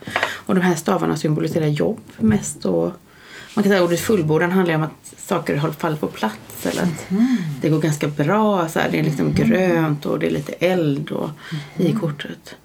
Och 0.46 0.56
de 0.56 0.62
här 0.62 0.76
stavarna 0.76 1.18
symboliserar 1.18 1.68
jobb 1.68 2.00
mest. 2.18 2.66
Och 2.66 2.92
man 3.56 3.64
kan 3.64 3.72
säga 3.72 3.84
ordet 3.84 4.00
fullbordan 4.00 4.52
handlar 4.52 4.76
om 4.76 4.84
att 4.84 5.14
saker 5.18 5.56
har 5.56 5.72
fallit 5.72 6.00
på 6.00 6.08
plats. 6.08 6.66
Eller 6.66 6.82
att 6.84 7.10
det 7.62 7.70
går 7.70 7.80
ganska 7.80 8.08
bra. 8.08 8.68
Så 8.70 8.80
här. 8.80 8.90
Det 8.92 9.00
är 9.00 9.04
liksom 9.04 9.34
grönt 9.34 10.06
och 10.06 10.20
det 10.20 10.28
är 10.28 10.32
lite 10.32 10.52
eld 10.54 11.12
och, 11.12 11.30
i 11.78 11.94
kortet. 11.94 12.56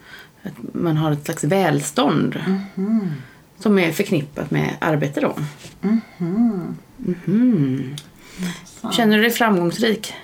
Att 0.42 0.74
man 0.74 0.96
har 0.96 1.12
ett 1.12 1.24
slags 1.24 1.44
välstånd. 1.44 2.40
Som 3.58 3.78
är 3.78 3.92
förknippat 3.92 4.50
med 4.50 4.70
arbete 4.80 5.20
då. 5.20 5.34
Mhm. 8.38 8.92
Känner 8.92 9.16
du 9.16 9.22
dig 9.22 9.30
framgångsrik? 9.30 10.14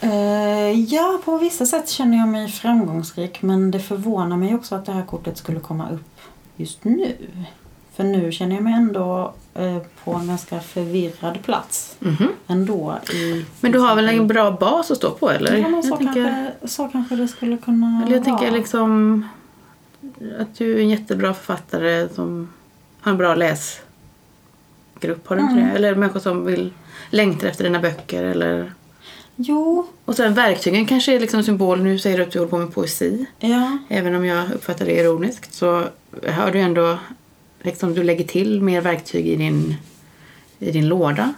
Eh, 0.00 0.70
ja, 0.80 1.20
på 1.24 1.38
vissa 1.38 1.66
sätt 1.66 1.88
känner 1.88 2.18
jag 2.18 2.28
mig 2.28 2.48
framgångsrik 2.48 3.42
men 3.42 3.70
det 3.70 3.80
förvånar 3.80 4.36
mig 4.36 4.54
också 4.54 4.74
att 4.74 4.86
det 4.86 4.92
här 4.92 5.02
kortet 5.02 5.38
skulle 5.38 5.60
komma 5.60 5.90
upp 5.90 6.20
just 6.56 6.84
nu. 6.84 7.16
För 7.96 8.04
nu 8.04 8.32
känner 8.32 8.54
jag 8.54 8.64
mig 8.64 8.72
ändå 8.72 9.34
eh, 9.54 9.78
på 10.04 10.14
en 10.14 10.26
ganska 10.26 10.60
förvirrad 10.60 11.42
plats. 11.42 11.96
Mhm. 11.98 12.28
Ändå 12.46 12.98
i... 13.12 13.44
Men 13.60 13.72
du 13.72 13.78
har 13.78 13.96
väl 13.96 14.08
en 14.08 14.26
bra 14.26 14.50
bas 14.50 14.90
att 14.90 14.96
stå 14.96 15.10
på 15.10 15.30
eller? 15.30 15.56
Ja, 15.56 15.68
men 15.68 15.82
så, 15.82 15.88
jag 15.88 15.98
tänker, 15.98 16.24
kanske, 16.24 16.68
så 16.68 16.88
kanske 16.88 17.16
det 17.16 17.28
skulle 17.28 17.56
kunna 17.56 18.02
eller 18.06 18.16
jag 18.16 18.24
tänker 18.24 18.44
vara. 18.44 18.56
liksom 18.56 19.24
att 20.40 20.58
du 20.58 20.76
är 20.76 20.80
en 20.80 20.90
jättebra 20.90 21.34
författare 21.34 22.08
som 22.08 22.48
har 23.00 23.12
en 23.12 23.18
bra 23.18 23.34
läsgrupp. 25.02 25.26
Har 25.28 25.36
du 25.36 25.42
inte 25.42 25.54
Mm. 25.54 25.68
det? 25.68 25.76
Eller 25.76 25.94
människor 25.94 26.20
som 26.20 26.44
vill 26.44 26.72
längtar 27.10 27.48
efter 27.48 27.64
dina 27.64 27.80
böcker 27.80 28.24
eller... 28.24 28.72
Jo, 29.36 29.86
Och 30.04 30.16
sen 30.16 30.34
verktygen 30.34 30.86
kanske 30.86 31.14
är 31.16 31.20
liksom 31.20 31.42
symbol. 31.42 31.82
Nu 31.82 31.98
säger 31.98 32.16
du 32.16 32.22
att 32.22 32.30
du 32.30 32.38
håller 32.38 32.50
på 32.50 32.58
med 32.58 32.74
poesi. 32.74 33.26
ja. 33.40 33.78
Även 33.88 34.14
om 34.14 34.24
jag 34.24 34.52
uppfattar 34.52 34.84
det 34.86 34.92
ironiskt 35.00 35.54
så 35.54 35.84
har 36.28 36.50
du 36.52 36.60
ändå 36.60 36.98
liksom 37.62 37.94
du 37.94 38.02
lägger 38.02 38.24
till 38.24 38.62
mer 38.62 38.80
verktyg 38.80 39.26
i 39.28 39.36
din, 39.36 39.74
i 40.58 40.70
din 40.70 40.88
låda. 40.88 41.34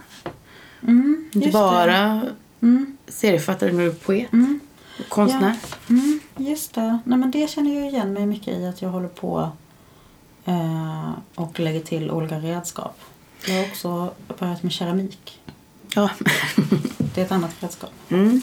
Mm, 0.82 1.30
Inte 1.32 1.48
bara. 1.48 2.20
Mm, 2.62 2.96
serieförfattare, 3.08 3.72
nu 3.72 3.82
är 3.82 3.86
du 3.86 3.94
poet 3.94 4.32
mm, 4.32 4.60
konstnär. 5.08 5.54
mm, 5.90 6.20
just 6.36 6.74
det. 6.74 6.98
Nej, 7.04 7.18
men 7.18 7.30
det 7.30 7.50
känner 7.50 7.74
jag 7.80 7.88
igen 7.88 8.12
mig 8.12 8.26
mycket 8.26 8.48
i 8.58 8.66
att 8.66 8.82
jag 8.82 8.88
håller 8.88 9.08
på 9.08 9.50
eh, 10.44 11.10
och 11.34 11.60
lägger 11.60 11.80
till 11.80 12.10
olika 12.10 12.38
redskap. 12.38 13.00
Jag 13.46 13.54
har 13.54 13.62
också 13.64 14.10
börjat 14.38 14.62
med 14.62 14.72
keramik. 14.72 15.38
Ja. 15.94 16.10
Det 17.14 17.20
är 17.20 17.24
ett 17.24 17.32
annat 17.32 17.56
redskap. 17.60 17.90
Mm. 18.10 18.40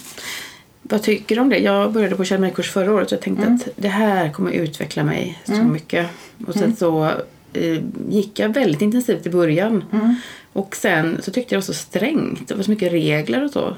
Vad 0.81 1.03
tycker 1.03 1.35
du 1.35 1.41
om 1.41 1.49
det? 1.49 1.57
Jag 1.57 1.91
började 1.93 2.15
på 2.15 2.25
keramikkurs 2.25 2.71
förra 2.71 2.93
året 2.93 3.07
och 3.07 3.13
jag 3.13 3.21
tänkte 3.21 3.43
Mm. 3.43 3.55
att 3.55 3.67
det 3.75 3.87
här 3.87 4.31
kommer 4.31 4.51
utveckla 4.51 5.03
mig 5.03 5.39
så 5.45 5.53
Mm. 5.53 5.71
mycket. 5.73 6.07
Och 6.47 6.53
sen 6.53 6.63
Mm. 6.63 6.75
så 6.75 7.11
eh, 7.53 7.81
gick 8.09 8.39
jag 8.39 8.49
väldigt 8.49 8.81
intensivt 8.81 9.25
i 9.25 9.29
början. 9.29 9.83
Mm. 9.91 10.15
Och 10.53 10.75
sen 10.75 11.21
så 11.23 11.31
tyckte 11.31 11.55
jag 11.55 11.61
det 11.61 11.67
var 11.67 11.73
så 11.73 11.79
strängt. 11.81 12.47
Det 12.47 12.55
var 12.55 12.63
så 12.63 12.71
mycket 12.71 12.91
regler 12.91 13.43
och 13.43 13.51
så. 13.51 13.61
Och 13.61 13.75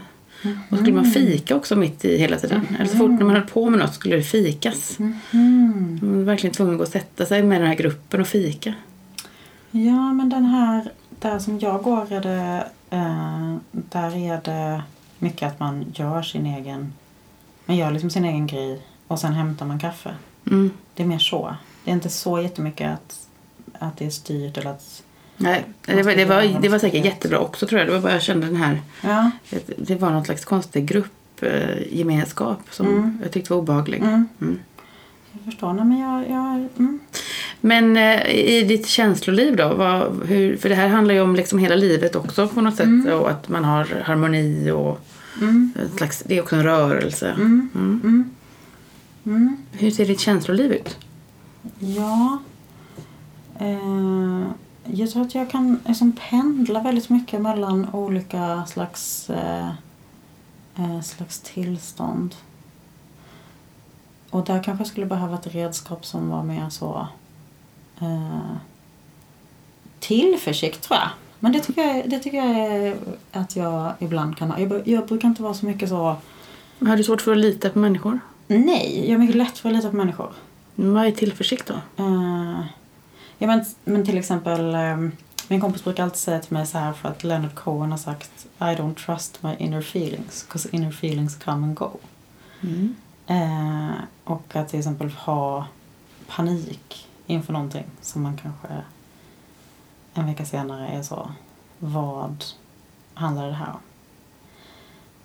så 0.69 0.75
skulle 0.75 0.89
Mm. 0.91 0.95
man 0.95 1.11
fika 1.11 1.55
också 1.55 1.75
mitt 1.75 2.05
i 2.05 2.17
hela 2.17 2.37
tiden. 2.37 2.61
Eller 2.75 2.85
så 2.89 2.97
fort 2.97 3.09
när 3.11 3.23
man 3.25 3.35
höll 3.35 3.41
på 3.47 3.69
med 3.69 3.79
något 3.79 3.93
skulle 3.93 4.15
det 4.15 4.23
fikas. 4.23 4.99
Mm. 4.99 5.99
Man 6.01 6.17
var 6.17 6.23
verkligen 6.23 6.53
tvungen 6.53 6.73
att 6.73 6.77
gå 6.77 6.83
och 6.83 6.89
sätta 6.91 7.25
sig 7.25 7.43
med 7.43 7.61
den 7.61 7.67
här 7.67 7.75
gruppen 7.75 8.21
och 8.21 8.27
fika. 8.27 8.73
Ja, 9.71 10.13
men 10.13 10.29
den 10.29 10.45
här, 10.45 10.91
där 11.23 11.39
som 11.39 11.59
jag 11.59 11.83
går 11.83 12.11
är 12.13 12.21
det, 12.21 12.67
eh, 12.89 13.55
där 13.71 14.15
är 14.15 14.41
det 14.43 14.83
mycket 15.19 15.47
att 15.47 15.59
man 15.59 15.85
gör 15.93 16.21
sin 16.21 16.45
egen, 16.45 16.93
man 17.65 17.77
gör 17.77 17.91
liksom 17.91 18.09
sin 18.09 18.25
egen 18.25 18.47
grej 18.47 18.81
och 19.07 19.19
sen 19.19 19.33
hämtar 19.33 19.65
man 19.65 19.79
kaffe. 19.79 20.15
Mm. 20.47 20.71
Det 20.93 21.03
är 21.03 21.07
mer 21.07 21.19
så. 21.19 21.55
Det 21.83 21.91
är 21.91 21.95
inte 21.95 22.09
så 22.09 22.41
jättemycket 22.41 22.91
att, 22.93 23.27
att 23.79 23.97
det 23.97 24.05
är 24.05 24.09
styrt 24.09 24.57
eller 24.57 24.71
att, 24.71 25.03
Nej, 25.37 25.65
det 25.85 26.03
var, 26.03 26.15
det, 26.15 26.25
var, 26.25 26.61
det 26.61 26.69
var 26.69 26.79
säkert 26.79 27.05
jättebra 27.05 27.39
också 27.39 27.67
tror 27.67 27.79
jag. 27.79 27.87
Det 27.87 27.93
var 27.93 27.99
bara 28.01 28.13
jag 28.13 28.21
kände 28.21 28.47
den 28.47 28.55
här 28.55 28.81
ja. 29.01 29.31
Det, 29.77 29.95
var 29.95 30.09
någon 30.09 30.25
slags 30.25 30.45
konstig 30.45 30.85
gruppgemenskap 30.85 32.59
som 32.71 32.87
Mm. 32.87 33.19
jag 33.23 33.31
tyckte 33.31 33.53
var 33.53 33.59
obehaglig. 33.59 34.01
Mm. 34.01 34.27
Mm. 34.41 34.59
Jag 35.31 35.45
förstår. 35.45 35.73
Nej, 35.73 35.85
men 35.85 35.99
jag, 35.99 36.21
jag 36.29 36.67
mm. 36.77 36.99
Men 37.65 37.97
eh, 37.97 38.29
i 38.29 38.63
ditt 38.67 38.87
känsloliv 38.87 39.55
då? 39.55 39.73
Vad, 39.73 40.23
hur, 40.25 40.57
för 40.57 40.69
det 40.69 40.75
här 40.75 40.87
handlar 40.87 41.13
ju 41.13 41.21
om 41.21 41.35
liksom 41.35 41.59
hela 41.59 41.75
livet 41.75 42.15
också 42.15 42.47
på 42.47 42.61
något 42.61 42.75
sätt. 42.75 42.85
Mm. 42.85 43.19
Och 43.19 43.29
att 43.29 43.49
man 43.49 43.63
har 43.65 44.01
harmoni 44.05 44.71
och 44.71 44.99
Mm. 45.41 45.71
slags, 45.97 46.23
det 46.25 46.37
är 46.37 46.41
också 46.41 46.55
en 46.55 46.63
rörelse. 46.63 47.29
Mm. 47.29 47.69
Mm. 47.75 48.01
Mm. 48.03 48.29
Mm. 49.25 49.57
Hur 49.71 49.91
ser 49.91 50.05
ditt 50.05 50.19
känsloliv 50.19 50.71
ut? 50.71 50.97
Ja. 51.79 52.37
Eh, 53.59 54.47
jag 54.85 55.11
tror 55.11 55.21
att 55.21 55.35
jag 55.35 55.49
kan 55.49 55.79
liksom 55.87 56.11
pendla 56.29 56.79
väldigt 56.81 57.09
mycket 57.09 57.41
mellan 57.41 57.89
olika 57.93 58.65
slags, 58.65 59.29
eh, 59.29 59.69
eh, 60.75 61.01
slags 61.01 61.39
tillstånd. 61.39 62.35
Och 64.29 64.45
där 64.45 64.63
kanske 64.63 64.81
jag 64.81 64.87
skulle 64.87 65.05
behöva 65.05 65.35
ett 65.35 65.55
redskap 65.55 66.05
som 66.05 66.29
var 66.29 66.43
mer 66.43 66.69
så 66.69 67.07
eh, 68.01 68.55
tillförsikt 69.99 70.81
tror 70.81 70.99
jag. 70.99 71.09
Men 71.39 71.51
det 71.51 71.59
tycker 71.59 71.81
jag, 71.81 72.09
det 72.09 72.19
tycker 72.19 72.37
jag 72.37 72.49
är 72.49 72.95
att 73.31 73.55
jag 73.55 73.93
ibland 73.99 74.37
kan 74.37 74.51
ha. 74.51 74.59
Jag, 74.59 74.87
jag 74.87 75.07
brukar 75.07 75.27
inte 75.27 75.43
vara 75.43 75.53
så 75.53 75.65
mycket 75.65 75.89
så 75.89 76.15
Har 76.79 76.97
du 76.97 77.03
svårt 77.03 77.21
för 77.21 77.31
att 77.31 77.37
lita 77.37 77.69
på 77.69 77.79
människor? 77.79 78.19
Nej, 78.47 78.99
jag 78.99 79.13
är 79.13 79.17
mycket 79.17 79.35
lätt 79.35 79.57
för 79.57 79.69
att 79.69 79.75
lita 79.75 79.89
på 79.89 79.95
människor. 79.95 80.33
Vad 80.75 81.05
är 81.05 81.11
tillförsikt 81.11 81.67
då? 81.67 81.73
Eh, 82.03 82.61
ja, 83.37 83.47
men, 83.47 83.65
men 83.83 84.05
till 84.05 84.17
exempel, 84.17 84.75
eh, 84.75 84.97
min 85.47 85.61
kompis 85.61 85.83
brukar 85.83 86.03
alltid 86.03 86.19
säga 86.19 86.39
till 86.39 86.53
mig 86.53 86.67
så 86.67 86.77
här 86.77 86.93
för 86.93 87.09
att 87.09 87.23
Leonard 87.23 87.55
Cohen 87.55 87.91
har 87.91 87.97
sagt 87.97 88.45
I 88.59 88.63
don't 88.63 89.05
trust 89.05 89.43
my 89.43 89.55
inner 89.59 89.79
feelings, 89.79 90.45
because 90.47 90.69
inner 90.71 90.89
feelings 90.89 91.35
come 91.35 91.67
and 91.67 91.75
go. 91.75 91.91
Mm. 92.61 92.95
Eh, 93.27 93.95
och 94.23 94.55
att 94.55 94.69
till 94.69 94.79
exempel 94.79 95.09
ha 95.09 95.67
panik 96.27 97.07
inför 97.27 97.53
någonting 97.53 97.85
som 98.01 98.21
man 98.23 98.37
kanske 98.37 98.67
en 100.13 100.25
vecka 100.25 100.45
senare 100.45 100.87
är 100.87 101.03
så, 101.03 101.31
vad 101.79 102.43
handlar 103.13 103.47
det 103.47 103.53
här 103.53 103.69
om? 103.71 103.79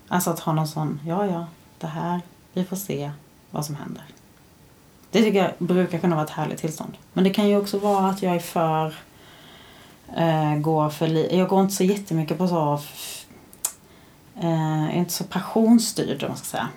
Alltså 0.08 0.30
att 0.30 0.40
ha 0.40 0.52
någon 0.52 0.68
sån, 0.68 1.00
ja 1.06 1.26
ja, 1.26 1.46
det 1.78 1.87
här, 1.87 2.20
vi 2.52 2.64
får 2.64 2.76
se 2.76 3.11
vad 3.50 3.66
som 3.66 3.74
händer. 3.74 4.04
Det 5.11 5.22
tycker 5.22 5.38
jag 5.42 5.52
brukar 5.66 5.98
kunna 5.98 6.16
vara 6.16 6.24
ett 6.26 6.30
härligt 6.32 6.58
tillstånd. 6.58 6.96
Men 7.12 7.24
det 7.24 7.30
kan 7.30 7.48
ju 7.48 7.56
också 7.56 7.78
vara 7.78 8.06
att 8.11 8.22
jag 8.22 8.34
är 8.34 8.40
för, 8.40 8.94
eh, 10.16 10.54
går 10.56 10.90
för 10.90 11.06
li- 11.08 11.38
jag 11.38 11.48
går 11.48 11.61
inte 11.62 11.74
så 11.74 11.84
jättemycket 11.84 12.38
på 12.38 12.48
så, 12.48 12.80
eh, 14.40 14.84
är 14.84 14.92
inte 14.92 15.12
så 15.12 15.24
passionsstyrd 15.24 16.22
om 16.22 16.28
man 16.28 16.37
ska 16.37 16.46
säga. 16.46 16.68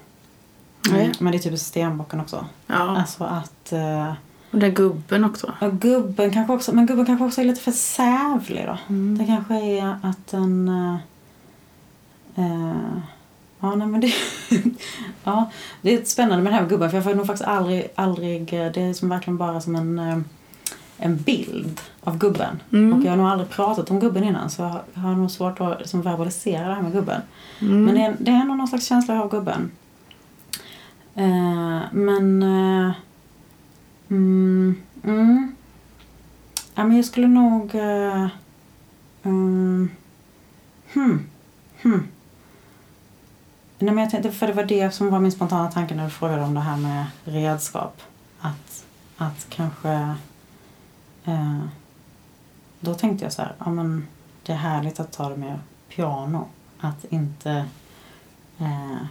Mm, 0.90 1.12
men 1.20 1.32
det 1.32 1.38
är 1.38 1.40
typ 1.40 1.60
stenbocken 1.60 2.20
också. 2.22 2.46
Ja, 2.68 2.76
Alltså 2.98 3.24
att 3.24 3.72
eh, 3.72 4.14
och 4.52 4.60
den 4.60 4.74
gubben 4.74 5.24
också. 5.26 5.54
och 5.62 5.80
gubben 5.80 6.32
kanske 6.32 6.54
också, 6.54 6.76
men 6.76 6.86
gubben 6.86 7.06
kanske 7.06 7.26
också 7.26 7.42
är 7.42 7.46
lite 7.46 7.62
för 7.62 7.72
sävlig 7.72 8.66
då. 8.68 8.78
Mm. 8.90 9.18
Det 9.18 9.26
kanske 9.26 9.56
är 9.56 9.96
att 10.04 10.28
den... 10.28 10.70
eh, 12.36 12.72
ja, 13.60 13.76
nej 13.76 13.88
men 13.88 14.02
det... 14.02 14.14
ja, 15.24 15.52
det 15.82 15.94
är 15.94 16.06
spännande 16.06 16.44
med 16.44 16.54
den 16.54 16.60
här 16.60 16.70
gubben 16.70 16.90
för 16.90 16.98
jag 16.98 17.04
får 17.04 17.16
nog 17.16 17.28
faktiskt 17.28 17.48
aldrig, 17.50 17.88
aldrig... 17.96 18.46
Det 18.52 18.82
är 18.82 18.94
som 18.94 19.10
verkligen 19.10 19.38
bara 19.38 19.62
som 19.62 19.76
en, 19.76 20.00
eh, 20.00 20.18
en 20.98 21.18
bild 21.18 21.82
av 22.04 22.18
gubben. 22.18 22.60
Mm. 22.72 22.94
Och 23.00 23.06
jag 23.06 23.10
har 23.10 23.18
nog 23.18 23.28
aldrig 23.28 23.50
pratat 23.50 23.92
om 23.92 24.00
gubben 24.00 24.24
innan 24.24 24.50
så 24.50 24.62
jag 24.94 25.02
har- 25.02 25.16
nog 25.16 25.32
svårt 25.32 25.62
att 25.62 25.80
liksom, 25.80 26.02
verbalisera 26.02 26.68
det 26.68 26.74
här 26.76 26.82
med 26.82 26.94
gubben. 26.94 27.22
Mm. 27.62 27.86
Men 27.86 27.96
det 27.96 28.02
är, 28.02 28.16
det 28.20 28.32
är 28.32 28.44
nog 28.44 28.58
någon 28.58 28.68
slags 28.68 28.86
känsla 28.86 29.22
av 29.22 29.30
gubben. 29.32 29.72
Eh, 31.16 31.80
men... 31.92 32.44
Eh, 32.44 32.92
mm, 34.12 34.76
mm. 35.04 35.56
Ja, 36.76 36.84
men 36.84 36.96
jag 36.96 37.06
skulle 37.06 37.28
nog... 37.28 37.76
Uh, 37.76 38.28
um, 39.24 39.92
hmm, 40.94 41.30
hmm. 41.82 42.08
Nej, 43.80 43.94
men 43.94 43.98
jag 43.98 44.10
tänkte, 44.10 44.32
för 44.32 44.48
det 44.48 44.54
var 44.54 44.64
det 44.64 44.92
som 44.92 45.10
var 45.10 45.20
min 45.20 45.32
spontana 45.32 45.72
tanke 45.72 45.96
när 45.96 46.04
du 46.04 46.10
frågade 46.10 46.42
om 46.42 46.54
det 46.54 46.60
här 46.60 46.78
med 46.78 47.06
redskap. 47.24 48.02
Att, 48.40 48.86
att 49.18 49.46
kanske... 49.50 50.16
Uh, 51.28 51.64
då 52.80 52.94
tänkte 52.94 53.26
jag 53.26 53.34
så 53.34 53.42
här, 53.42 53.56
ja 53.60 53.70
men 53.70 54.08
det 54.44 54.52
är 54.52 54.58
härligt 54.58 55.00
att 55.00 55.12
ta 55.12 55.30
det 55.30 55.38
med 55.38 55.60
piano. 55.90 56.48
att 56.80 57.06
inte 57.06 57.66
Uh, 58.62 59.04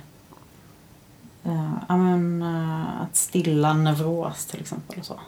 ja, 1.88 1.96
men, 1.96 2.42
eh, 2.42 3.02
att 3.02 3.16
stilla 3.16 3.72
neuros 3.72 4.46
till 4.46 4.60
exempel. 4.60 4.98
Och 4.98 5.06
så. 5.06 5.20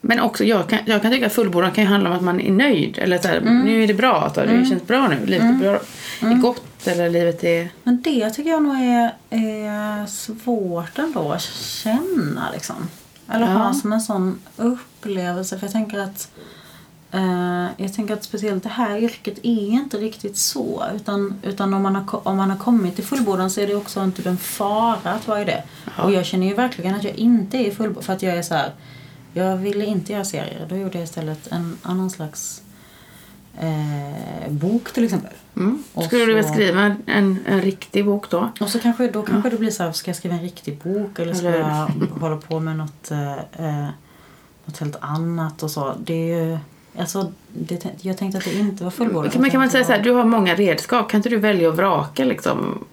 Men 0.00 0.20
också, 0.20 0.44
jag 0.44 0.68
kan, 0.68 0.78
jag 0.84 1.02
kan 1.02 1.10
tycka 1.12 1.26
att 1.26 1.32
fullbordan 1.32 1.72
kan 1.72 1.84
ju 1.84 1.90
handla 1.90 2.10
om 2.10 2.16
att 2.16 2.22
man 2.22 2.40
är 2.40 2.52
nöjd. 2.52 2.98
Eller 2.98 3.18
så 3.18 3.28
här, 3.28 3.40
nu 3.40 3.82
är 3.82 3.86
det 3.86 3.94
bra, 3.94 4.32
så, 4.34 4.40
det 4.40 4.66
känns 4.66 4.86
bra 4.86 5.08
nu, 5.08 5.26
livet 5.26 5.46
är, 5.46 5.58
bra, 5.58 5.80
är 6.30 6.34
gott 6.34 6.86
eller 6.86 7.10
livet 7.10 7.44
är... 7.44 7.68
Men 7.82 8.02
det 8.02 8.30
tycker 8.30 8.50
jag 8.50 8.62
nog 8.62 8.76
är, 8.76 9.14
är 9.30 10.06
svårt 10.06 10.98
ändå 10.98 11.32
att 11.32 11.42
känna 11.42 12.50
liksom. 12.52 12.88
Eller 13.32 13.46
ha 13.46 13.74
som 13.74 13.92
en 13.92 14.00
sån 14.00 14.38
upplevelse. 14.56 15.58
För 15.58 15.66
jag 15.66 15.72
tänker 15.72 15.98
att 15.98 16.30
eh, 17.12 17.66
jag 17.76 17.94
tänker 17.94 18.14
att 18.14 18.24
speciellt 18.24 18.62
det 18.62 18.68
här 18.68 18.98
yrket 18.98 19.38
är 19.42 19.70
inte 19.70 19.96
riktigt 19.96 20.36
så. 20.36 20.84
Utan, 20.94 21.34
utan 21.42 21.74
om, 21.74 21.82
man 21.82 21.96
har, 21.96 22.28
om 22.28 22.36
man 22.36 22.50
har 22.50 22.58
kommit 22.58 22.94
till 22.96 23.04
fullbordan 23.04 23.50
så 23.50 23.60
är 23.60 23.66
det 23.66 23.74
också 23.74 24.00
en, 24.00 24.12
typ 24.12 24.26
en 24.26 24.36
fara 24.36 24.96
att 25.12 25.28
vara 25.28 25.42
i 25.42 25.44
det. 25.44 25.62
Och 26.02 26.12
jag 26.12 26.26
känner 26.26 26.46
ju 26.46 26.54
verkligen 26.54 26.94
att 26.94 27.04
jag 27.04 27.14
inte 27.14 27.58
är 27.58 27.64
i 27.66 27.70
fullbordan. 27.70 28.02
För 28.02 28.12
att 28.12 28.22
jag 28.22 28.36
är 28.36 28.42
så 28.42 28.54
här. 28.54 28.72
Jag 29.32 29.56
ville 29.56 29.84
inte 29.86 30.12
göra 30.12 30.24
serier. 30.24 30.66
Då 30.68 30.76
gjorde 30.76 30.98
jag 30.98 31.04
istället 31.04 31.46
en 31.52 31.76
annan 31.82 32.10
slags 32.10 32.62
eh, 33.60 34.50
bok 34.52 34.92
till 34.92 35.04
exempel. 35.04 35.32
Mm. 35.56 35.82
Skulle 36.06 36.20
du 36.22 36.26
vilja 36.26 36.42
så- 36.42 36.52
skriva 36.54 36.80
en, 36.82 37.02
en, 37.06 37.38
en 37.46 37.60
riktig 37.62 38.04
bok 38.04 38.30
då? 38.30 38.50
Och 38.60 38.68
så 38.68 38.78
kanske, 38.78 39.08
då 39.10 39.22
kanske 39.22 39.50
det 39.50 39.56
blir 39.58 39.70
så 39.70 39.82
här, 39.82 39.92
ska 39.92 40.08
jag 40.08 40.16
skriva 40.16 40.34
en 40.34 40.42
riktig 40.42 40.78
bok 40.82 41.18
eller 41.18 41.34
ska 41.34 41.46
Eller- 41.48 41.58
jag 41.58 42.06
hålla 42.20 42.36
på 42.36 42.60
med 42.60 42.76
något, 42.76 43.10
eh, 43.10 43.32
eh, 43.32 43.88
något 44.64 44.78
helt 44.78 44.96
annat 45.00 45.62
och 45.62 45.70
så. 45.70 45.94
Det 46.04 46.14
är 46.32 46.44
ju, 46.46 46.58
alltså, 46.98 47.32
det, 47.52 47.86
jag 48.00 48.16
tänkte 48.18 48.38
att 48.38 48.44
det 48.44 48.54
inte 48.54 48.84
var 48.84 48.90
fullbordat. 48.90 49.38
Man, 49.38 49.50
kan 49.50 49.60
man 49.60 49.70
säga 49.70 49.84
så 49.84 49.92
här, 49.92 50.02
du 50.02 50.10
har 50.10 50.24
många 50.24 50.54
redskap, 50.54 51.10
kan 51.10 51.18
inte 51.18 51.28
du 51.28 51.36
välja 51.36 51.68
och 51.68 51.76
vraka 51.76 52.24
liksom? 52.24 52.84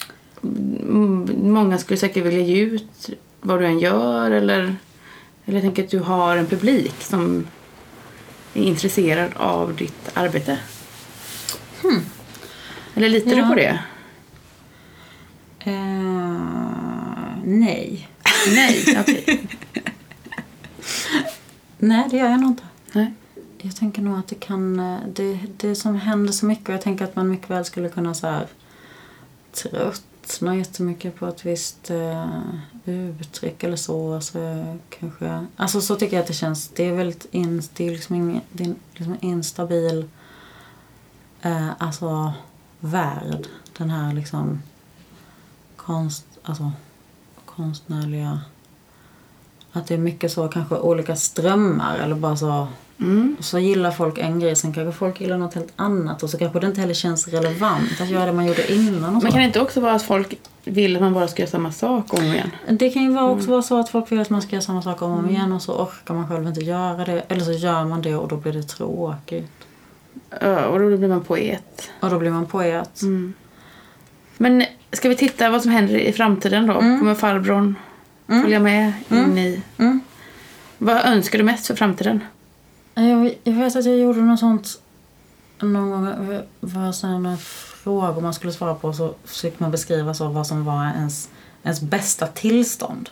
Mm, 0.44 1.30
Många 1.54 1.78
skulle 1.78 1.98
säkert 1.98 2.26
vilja 2.26 2.39
ge 2.42 2.62
ut 2.62 3.10
vad 3.42 3.60
du 3.60 3.66
än 3.66 3.80
gör 3.80 4.32
eller, 4.32 4.76
eller 5.46 5.56
jag 5.58 5.62
tänker 5.62 5.84
att 5.84 5.89
du 5.89 6.00
har 6.00 6.38
en 6.38 6.46
publik 6.48 6.96
som 7.00 7.48
är 8.54 8.63
intresserad 8.63 9.32
av 9.36 9.76
ditt 9.76 10.10
arbete. 10.13 10.58
Eller 12.96 13.10
litar 13.10 13.30
du 13.32 13.36
Hmm. 13.42 13.44
Ja. 13.44 13.50
på 13.50 13.56
det? 13.56 13.80
Eh, 15.60 15.74
nej. 17.44 18.10
Nej, 18.56 18.98
okej. 19.02 19.48
Nej, 21.78 22.08
det 22.12 22.18
gör 22.18 22.30
jag 22.30 22.39
nog 22.42 22.50
inte. 22.52 22.63
Nej. 22.92 23.13
Jag 23.65 23.76
tänker 23.76 24.02
nog 24.02 24.19
att 24.19 24.28
det 24.28 24.36
kan, 24.36 24.80
eh, 24.80 24.99
det, 25.13 25.39
det 25.58 25.76
som 25.76 25.95
händer 25.95 26.34
så 26.34 26.45
mycket 26.45 26.69
och 26.69 26.73
jag 26.73 26.82
tänker 26.82 27.06
att 27.06 27.15
man 27.15 27.30
mycket 27.30 27.49
väl 27.49 27.65
skulle 27.65 27.89
kunna 27.89 28.13
så 28.13 28.28
här 28.28 28.47
tröttna 29.52 30.56
jättemycket 30.56 31.15
på 31.15 31.28
ett 31.28 31.45
visst 31.45 31.89
eh, 31.89 32.30
uttryck 32.86 33.63
eller 33.63 33.76
så. 33.76 34.13
Alltså, 34.13 34.65
kanske, 34.89 35.45
alltså 35.56 35.82
så 35.82 35.95
tycker 35.95 36.15
jag 36.15 36.21
att 36.21 36.28
det 36.28 36.34
känns. 36.34 36.67
Det 36.67 36.84
är 36.84 36.93
väldigt 36.93 37.26
in, 37.32 37.63
det 37.73 37.88
är 37.88 37.91
liksom 37.91 38.15
ingen, 38.15 38.41
det 38.52 38.63
är 38.63 38.76
liksom 38.93 39.13
en 39.13 39.30
instabil 39.30 40.10
eh, 41.41 41.69
alltså 41.78 42.34
värld. 42.80 43.47
Den 43.78 43.89
här 43.89 44.13
liksom 44.13 44.62
konst, 45.76 46.26
alltså 46.43 46.71
konstnärliga 47.45 48.41
att 49.73 49.88
det 49.88 49.93
är 49.93 49.97
mycket 49.97 50.31
så 50.31 50.47
kanske 50.47 50.75
olika 50.75 51.15
strömmar 51.15 51.97
eller 51.97 52.15
bara 52.15 52.36
så 52.36 52.67
Mm. 52.99 53.38
så 53.39 53.59
gillar 53.59 53.91
folk 53.91 54.17
en 54.17 54.39
grej, 54.39 54.55
sen 54.55 54.73
kanske 54.73 54.91
folk 54.99 55.21
gillar 55.21 55.38
något 55.38 55.53
helt 55.53 55.73
annat 55.75 56.23
och 56.23 56.29
så 56.29 56.38
kanske 56.38 56.59
det 56.59 56.67
inte 56.67 56.81
heller 56.81 56.93
känns 56.93 57.27
relevant 57.27 58.01
att 58.01 58.09
göra 58.09 58.25
det 58.25 58.33
man 58.33 58.45
gjorde 58.45 58.73
innan 58.73 59.15
och. 59.15 59.23
Men 59.23 59.31
kan 59.31 59.41
det 59.41 59.47
inte 59.47 59.59
också 59.59 59.81
vara 59.81 59.93
att 59.93 60.03
folk 60.03 60.39
vill 60.63 60.95
att 60.95 61.01
man 61.01 61.13
bara 61.13 61.27
ska 61.27 61.41
göra 61.41 61.49
samma 61.51 61.71
sak 61.71 62.13
om 62.13 62.19
och 62.19 62.25
igen? 62.25 62.49
Det 62.69 62.89
kan 62.89 63.03
ju 63.03 63.13
vara 63.13 63.31
också 63.31 63.49
vara 63.49 63.62
så 63.62 63.79
att 63.79 63.89
folk 63.89 64.12
vill 64.12 64.19
att 64.19 64.29
man 64.29 64.41
ska 64.41 64.51
göra 64.55 64.63
samma 64.63 64.81
sak 64.81 65.01
om 65.01 65.12
och 65.12 65.19
om 65.19 65.29
igen 65.29 65.51
och 65.51 65.62
så 65.62 65.73
orkar 65.73 66.13
man 66.13 66.27
själv 66.27 66.47
inte 66.47 66.62
göra 66.62 67.05
det. 67.05 67.23
Eller 67.27 67.41
så 67.41 67.51
gör 67.51 67.86
man 67.86 68.01
det 68.01 68.15
och 68.15 68.27
då 68.27 68.38
blir 68.38 68.53
det 68.53 68.63
tråkigt. 68.63 69.51
Ja, 70.41 70.65
och 70.65 70.79
då 70.79 70.97
blir 70.97 71.07
man 71.09 71.21
poet. 71.23 71.89
Och 71.99 72.09
då 72.09 72.19
blir 72.19 72.31
man 72.31 72.45
poet. 72.45 73.01
Men 74.38 74.65
ska 74.91 75.09
vi 75.09 75.15
titta 75.15 75.49
vad 75.49 75.62
som 75.62 75.71
händer 75.71 75.95
i 75.95 76.13
framtiden 76.13 76.67
då? 76.67 76.73
Kommer 76.73 77.15
farbrorn 77.15 77.75
följa 78.27 78.59
med 78.59 78.93
in 79.09 79.38
i... 79.38 79.62
Mm. 79.77 80.01
Vad 80.77 81.05
önskar 81.05 81.38
du 81.38 81.43
mest 81.43 81.67
för 81.67 81.75
framtiden? 81.75 82.23
Jag, 82.93 83.36
jag 83.43 83.53
vet 83.53 83.75
att 83.75 83.86
jag 83.86 83.97
gjorde 83.97 84.21
något 84.21 84.39
sånt 84.39 84.79
någon 85.59 85.89
gång. 85.89 86.39
Var 86.59 86.91
sådana 86.91 87.38
frågor 87.83 88.21
man 88.21 88.33
skulle 88.33 88.53
svara 88.53 88.75
på 88.75 88.93
så 88.93 89.13
fick 89.25 89.59
man 89.59 89.71
beskriva 89.71 90.13
så 90.13 90.27
vad 90.27 90.47
som 90.47 90.65
var 90.65 90.86
ens, 90.86 91.29
ens 91.63 91.81
bästa 91.81 92.27
tillstånd. 92.27 93.09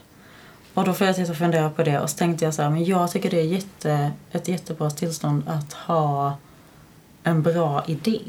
Och 0.74 0.86
då 0.86 0.94
får 0.94 1.08
jag 1.08 1.16
sitta 1.16 1.32
och 1.32 1.38
fundera 1.38 1.70
på 1.70 1.84
det 1.84 2.00
och 2.00 2.10
så 2.10 2.18
tänkte 2.18 2.46
jag 2.46 2.54
så 2.54 2.62
här, 2.62 2.70
men 2.70 2.86
jag 2.86 3.12
tycker 3.12 3.30
det 3.30 3.40
är 3.40 3.46
jätte, 3.46 4.12
ett 4.32 4.48
jättebra 4.48 4.90
tillstånd 4.90 5.44
att 5.48 5.74
ha 5.74 6.38
en 7.24 7.42
bra 7.42 7.84
idé. 7.88 8.22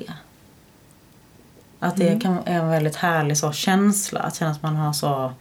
Att 1.79 1.97
det 1.97 2.21
kan 2.23 2.39
är 2.45 2.59
en 2.59 2.69
väldigt 2.69 2.97
härlig 2.97 3.39
så 3.39 3.53
känsla, 3.53 4.21
att 4.21 4.35
känna 4.35 4.51
att 4.51 4.63
man 4.63 4.77
har 4.77 4.93
så... 4.93 5.33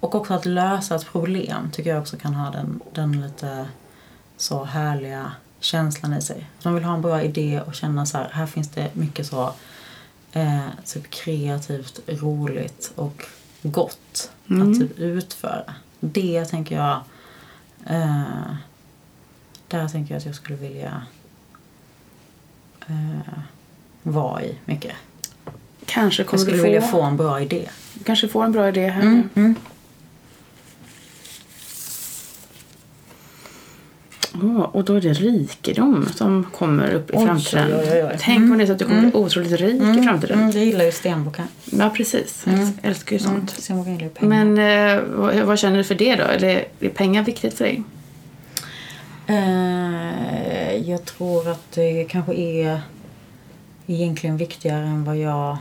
Och 0.00 0.14
också 0.14 0.34
att 0.34 0.46
lösa 0.46 0.94
ett 0.94 1.06
problem 1.06 1.70
tycker 1.72 1.90
jag 1.90 2.00
också 2.00 2.16
kan 2.16 2.34
ha 2.34 2.50
den, 2.50 2.80
den 2.92 3.20
lite 3.20 3.66
så 4.36 4.64
härliga 4.64 5.32
känslan 5.60 6.14
i 6.14 6.22
sig. 6.22 6.46
Man 6.62 6.74
vill 6.74 6.84
ha 6.84 6.94
en 6.94 7.02
bra 7.02 7.22
idé 7.22 7.60
och 7.66 7.74
känna 7.74 8.06
så 8.06 8.18
här, 8.18 8.28
här 8.32 8.46
finns 8.46 8.68
det 8.68 8.94
mycket 8.94 9.26
så 9.26 9.52
eh, 10.32 10.60
typ 10.84 11.10
kreativt, 11.10 12.00
roligt 12.06 12.92
och 12.94 13.22
gott 13.62 14.30
att 14.46 14.78
typ 14.80 14.98
utföra. 14.98 15.74
Det 16.00 16.44
tänker 16.44 16.76
jag, 16.76 17.00
eh, 17.86 18.22
där 19.68 19.88
tänker 19.88 20.14
jag 20.14 20.18
att 20.20 20.26
jag 20.26 20.34
skulle 20.34 20.56
vilja 20.56 21.02
eh, 22.86 23.38
vara 24.02 24.42
i 24.42 24.58
mycket. 24.64 24.92
Kanske 25.86 26.22
Jag 26.22 26.28
kommer 26.28 26.40
skulle 26.42 26.56
du 26.56 26.62
få, 26.62 26.64
vilja 26.64 26.82
få 26.82 27.02
en 27.02 27.16
bra 27.16 27.40
idé. 27.40 27.68
kanske 28.04 28.28
få 28.28 28.42
en 28.42 28.52
bra 28.52 28.68
idé 28.68 28.88
här 28.88 29.02
Mm, 29.02 29.28
nu. 29.34 29.40
mm. 29.42 29.54
Åh, 34.42 34.60
och 34.60 34.84
då 34.84 34.94
är 34.94 35.00
det 35.00 35.12
rikedom 35.12 36.08
som 36.14 36.44
kommer 36.44 36.94
upp 36.94 37.10
i 37.10 37.14
Oj, 37.16 37.26
framtiden. 37.26 37.72
oj, 37.72 37.88
oj, 37.92 38.04
oj. 38.04 38.16
Tänk 38.20 38.52
om 38.52 38.58
det 38.58 38.64
är 38.64 38.66
så 38.66 38.72
att 38.72 38.78
du 38.78 38.84
kommer 38.84 39.00
bli 39.00 39.12
otroligt 39.12 39.52
rik 39.52 39.82
i 39.98 40.02
framtiden. 40.02 40.38
Mm, 40.38 40.50
jag 40.50 40.64
gillar 40.64 40.84
ju 40.84 40.92
stenboken. 40.92 41.44
Ja, 41.64 41.90
precis. 41.96 42.44
Jag 42.46 42.70
älskar 42.82 43.16
ju 43.16 43.20
sånt. 43.22 43.68
Pengar. 43.68 44.10
Men 44.20 44.58
eh, 44.58 45.02
vad, 45.08 45.34
vad 45.34 45.58
känner 45.58 45.76
du 45.76 45.84
för 45.84 45.94
det 45.94 46.16
då? 46.16 46.24
Är, 46.24 46.38
det, 46.38 46.64
är 46.80 46.88
pengar 46.88 47.22
viktigt 47.22 47.54
för 47.54 47.64
dig? 47.64 47.82
Eh, 49.26 50.90
jag 50.90 51.04
tror 51.04 51.48
att 51.50 51.72
det 51.72 52.04
kanske 52.04 52.34
är 52.34 52.80
egentligen 53.86 54.36
viktigare 54.36 54.84
än 54.84 55.04
vad 55.04 55.16
jag 55.16 55.58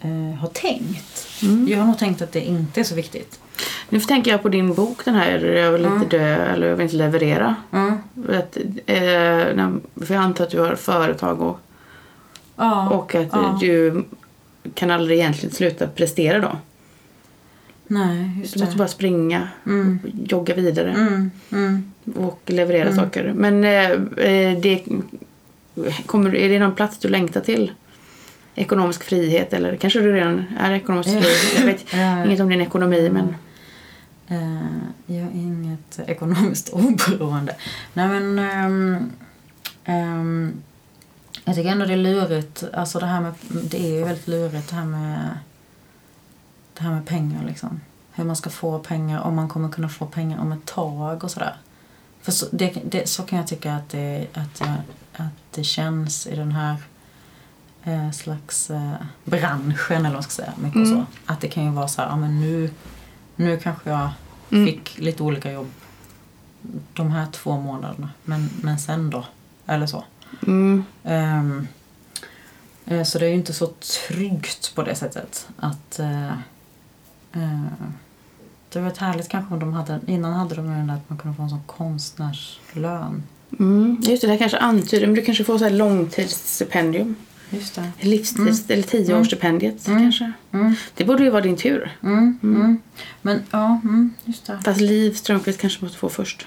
eh, 0.00 0.34
har 0.38 0.48
tänkt. 0.48 1.28
Jag 1.68 1.78
har 1.78 1.86
nog 1.86 1.98
tänkt 1.98 2.22
att 2.22 2.32
det 2.32 2.40
inte 2.40 2.80
är 2.80 2.84
så 2.84 2.94
viktigt. 2.94 3.40
Nu 3.88 4.00
tänker 4.00 4.30
jag 4.30 4.42
på 4.42 4.48
din 4.48 4.74
bok, 4.74 5.04
den 5.04 5.14
här 5.14 5.38
Jag 5.44 5.72
vill 5.72 5.84
inte 5.84 6.16
dö 6.18 6.34
eller 6.52 6.66
Jag 6.68 6.76
vill 6.76 6.84
inte 6.84 6.96
leverera. 6.96 7.54
Mm. 7.72 7.92
Att, 8.28 8.56
eh, 8.86 10.04
för 10.06 10.14
jag 10.14 10.22
antar 10.22 10.44
att 10.44 10.50
du 10.50 10.60
har 10.60 10.74
företag 10.74 11.40
och, 11.42 11.58
Ja, 12.56 12.90
och 12.90 13.14
att 13.14 13.28
ja. 13.32 13.58
du 13.60 14.04
kan 14.74 14.90
aldrig 14.90 15.18
egentligen 15.18 15.54
sluta 15.54 15.86
prestera 15.86 16.38
då. 16.38 16.56
Nej, 17.86 18.30
just 18.40 18.54
Du 18.54 18.60
måste 18.60 18.74
det. 18.74 18.78
bara 18.78 18.88
springa, 18.88 19.48
Mm. 19.66 19.98
jogga 20.28 20.54
vidare 20.54 20.90
Mm, 20.90 21.30
mm. 21.52 21.92
och 22.16 22.40
leverera 22.46 22.94
saker. 22.94 23.32
Men 23.36 23.64
eh, 23.64 23.90
eh, 24.26 24.58
det, 24.58 24.84
kommer, 26.06 26.34
är 26.34 26.48
det 26.48 26.58
någon 26.58 26.74
plats 26.74 26.98
du 26.98 27.08
längtar 27.08 27.40
till? 27.40 27.72
Ekonomisk 28.54 29.04
frihet 29.04 29.52
eller 29.52 29.76
kanske 29.76 30.00
du 30.00 30.12
redan 30.12 30.44
är 30.60 30.72
ekonomiskt 30.72 31.10
fri? 31.10 31.32
Jag 31.58 31.66
vet 31.66 31.84
Ja. 31.92 32.24
inget 32.24 32.40
om 32.40 32.48
din 32.48 32.60
ekonomi 32.60 33.10
men 33.12 33.34
jag 35.06 35.24
har 35.24 35.30
inget 35.30 35.98
ekonomiskt 36.06 36.68
oberoende. 36.72 37.56
Nej 37.92 38.08
men... 38.08 38.38
ehm, 38.38 39.10
ehm, 39.84 40.62
jag 41.44 41.54
tycker 41.54 41.70
ändå 41.70 41.84
det 41.86 41.92
är 41.92 41.96
lurigt. 41.96 42.64
Alltså 42.72 42.98
det 42.98 43.06
här 43.06 43.20
med... 43.20 43.34
Det 43.48 43.78
är 43.86 43.92
ju 43.98 44.04
väldigt 44.04 44.28
lurigt 44.28 44.68
det 44.70 44.76
här 44.76 44.84
med... 44.84 45.38
Det 46.74 46.82
här 46.82 46.90
med 46.90 47.06
pengar 47.06 47.44
liksom. 47.44 47.80
Hur 48.12 48.24
man 48.24 48.36
ska 48.36 48.50
få 48.50 48.78
pengar, 48.78 49.20
om 49.20 49.34
man 49.36 49.48
kommer 49.48 49.68
kunna 49.68 49.88
få 49.88 50.06
pengar 50.06 50.38
om 50.38 50.52
ett 50.52 50.64
tag 50.66 51.24
och 51.24 51.30
sådär. 51.30 51.56
För 52.22 52.32
så, 52.32 52.46
det, 52.52 52.82
det, 52.84 53.08
så 53.08 53.22
kan 53.22 53.38
jag 53.38 53.46
tycka 53.46 53.74
att 53.74 53.88
det, 53.88 54.26
att 54.34 54.60
jag, 54.60 54.74
att 55.16 55.32
det 55.54 55.64
känns 55.64 56.26
i 56.26 56.36
den 56.36 56.52
här 56.52 56.76
eh, 57.84 58.10
slags 58.10 58.70
eh, 58.70 58.92
branschen 59.24 59.96
eller 59.96 60.02
vad 60.04 60.12
man 60.12 60.22
ska 60.22 60.30
säga. 60.42 60.52
Mycket 60.56 60.76
Mm. 60.76 60.88
så. 60.90 61.06
Att 61.32 61.40
det 61.40 61.48
kan 61.48 61.64
ju 61.64 61.70
vara 61.70 61.88
så 61.88 62.02
här, 62.02 62.08
ja 62.08 62.16
men 62.16 62.40
nu, 62.40 62.70
nu 63.38 63.58
kanske 63.58 63.90
jag 63.90 64.08
Mm. 64.50 64.66
fick 64.66 64.98
lite 64.98 65.22
olika 65.22 65.52
jobb 65.52 65.70
de 66.92 67.10
här 67.10 67.26
två 67.32 67.60
månaderna. 67.60 68.10
Men, 68.24 68.50
men 68.62 68.78
sen 68.78 69.10
då? 69.10 69.24
Eller 69.66 69.86
så. 69.86 70.04
mm, 70.46 70.84
Eh, 72.86 73.02
Så 73.04 73.18
det 73.18 73.26
är 73.26 73.28
ju 73.28 73.34
inte 73.34 73.52
så 73.52 73.66
tryggt 74.06 74.74
på 74.74 74.82
det 74.82 74.94
sättet. 74.94 75.48
Att, 75.56 75.98
eh, 75.98 76.28
eh, 77.32 77.64
det 78.72 78.80
var 78.80 78.88
ett 78.88 78.98
härligt 78.98 79.28
kanske 79.28 79.54
om 79.54 79.60
de 79.60 79.72
hade, 79.72 80.00
innan 80.06 80.32
hade 80.32 80.54
de 80.54 80.66
ju 80.66 80.74
den 80.74 80.86
där 80.86 80.94
att 80.94 81.10
man 81.10 81.18
kunde 81.18 81.36
få 81.36 81.42
en 81.42 81.50
sån 81.50 81.62
konstnärslön. 81.66 83.22
Mm. 83.58 83.96
Just 84.02 84.20
det, 84.20 84.26
det 84.26 84.32
här 84.32 84.38
kanske 84.38 84.58
antyder, 84.58 85.06
men 85.06 85.16
du 85.16 85.22
kanske 85.24 85.44
får 85.44 85.58
så 85.58 85.64
här 85.64 85.70
långtidsstipendium. 85.70 87.14
Just 87.50 87.74
det. 87.74 87.90
Livstids 88.00 88.70
eller 88.70 88.82
tioårsstipendiet 88.82 89.84
kanske. 89.84 90.32
Mm. 90.52 90.74
Det 90.94 91.04
borde 91.04 91.24
ju 91.24 91.30
vara 91.30 91.42
din 91.42 91.56
tur. 91.56 91.90
Mm, 92.02 92.38
mm. 92.42 92.78
Men 93.22 93.42
ja, 93.50 93.80
mm, 93.84 94.14
just 94.24 94.46
det. 94.46 94.58
Fast 94.64 94.80
Liv 94.80 95.12
Strömquist 95.12 95.60
kanske 95.60 95.84
måste 95.84 95.98
få 95.98 96.08
först. 96.08 96.46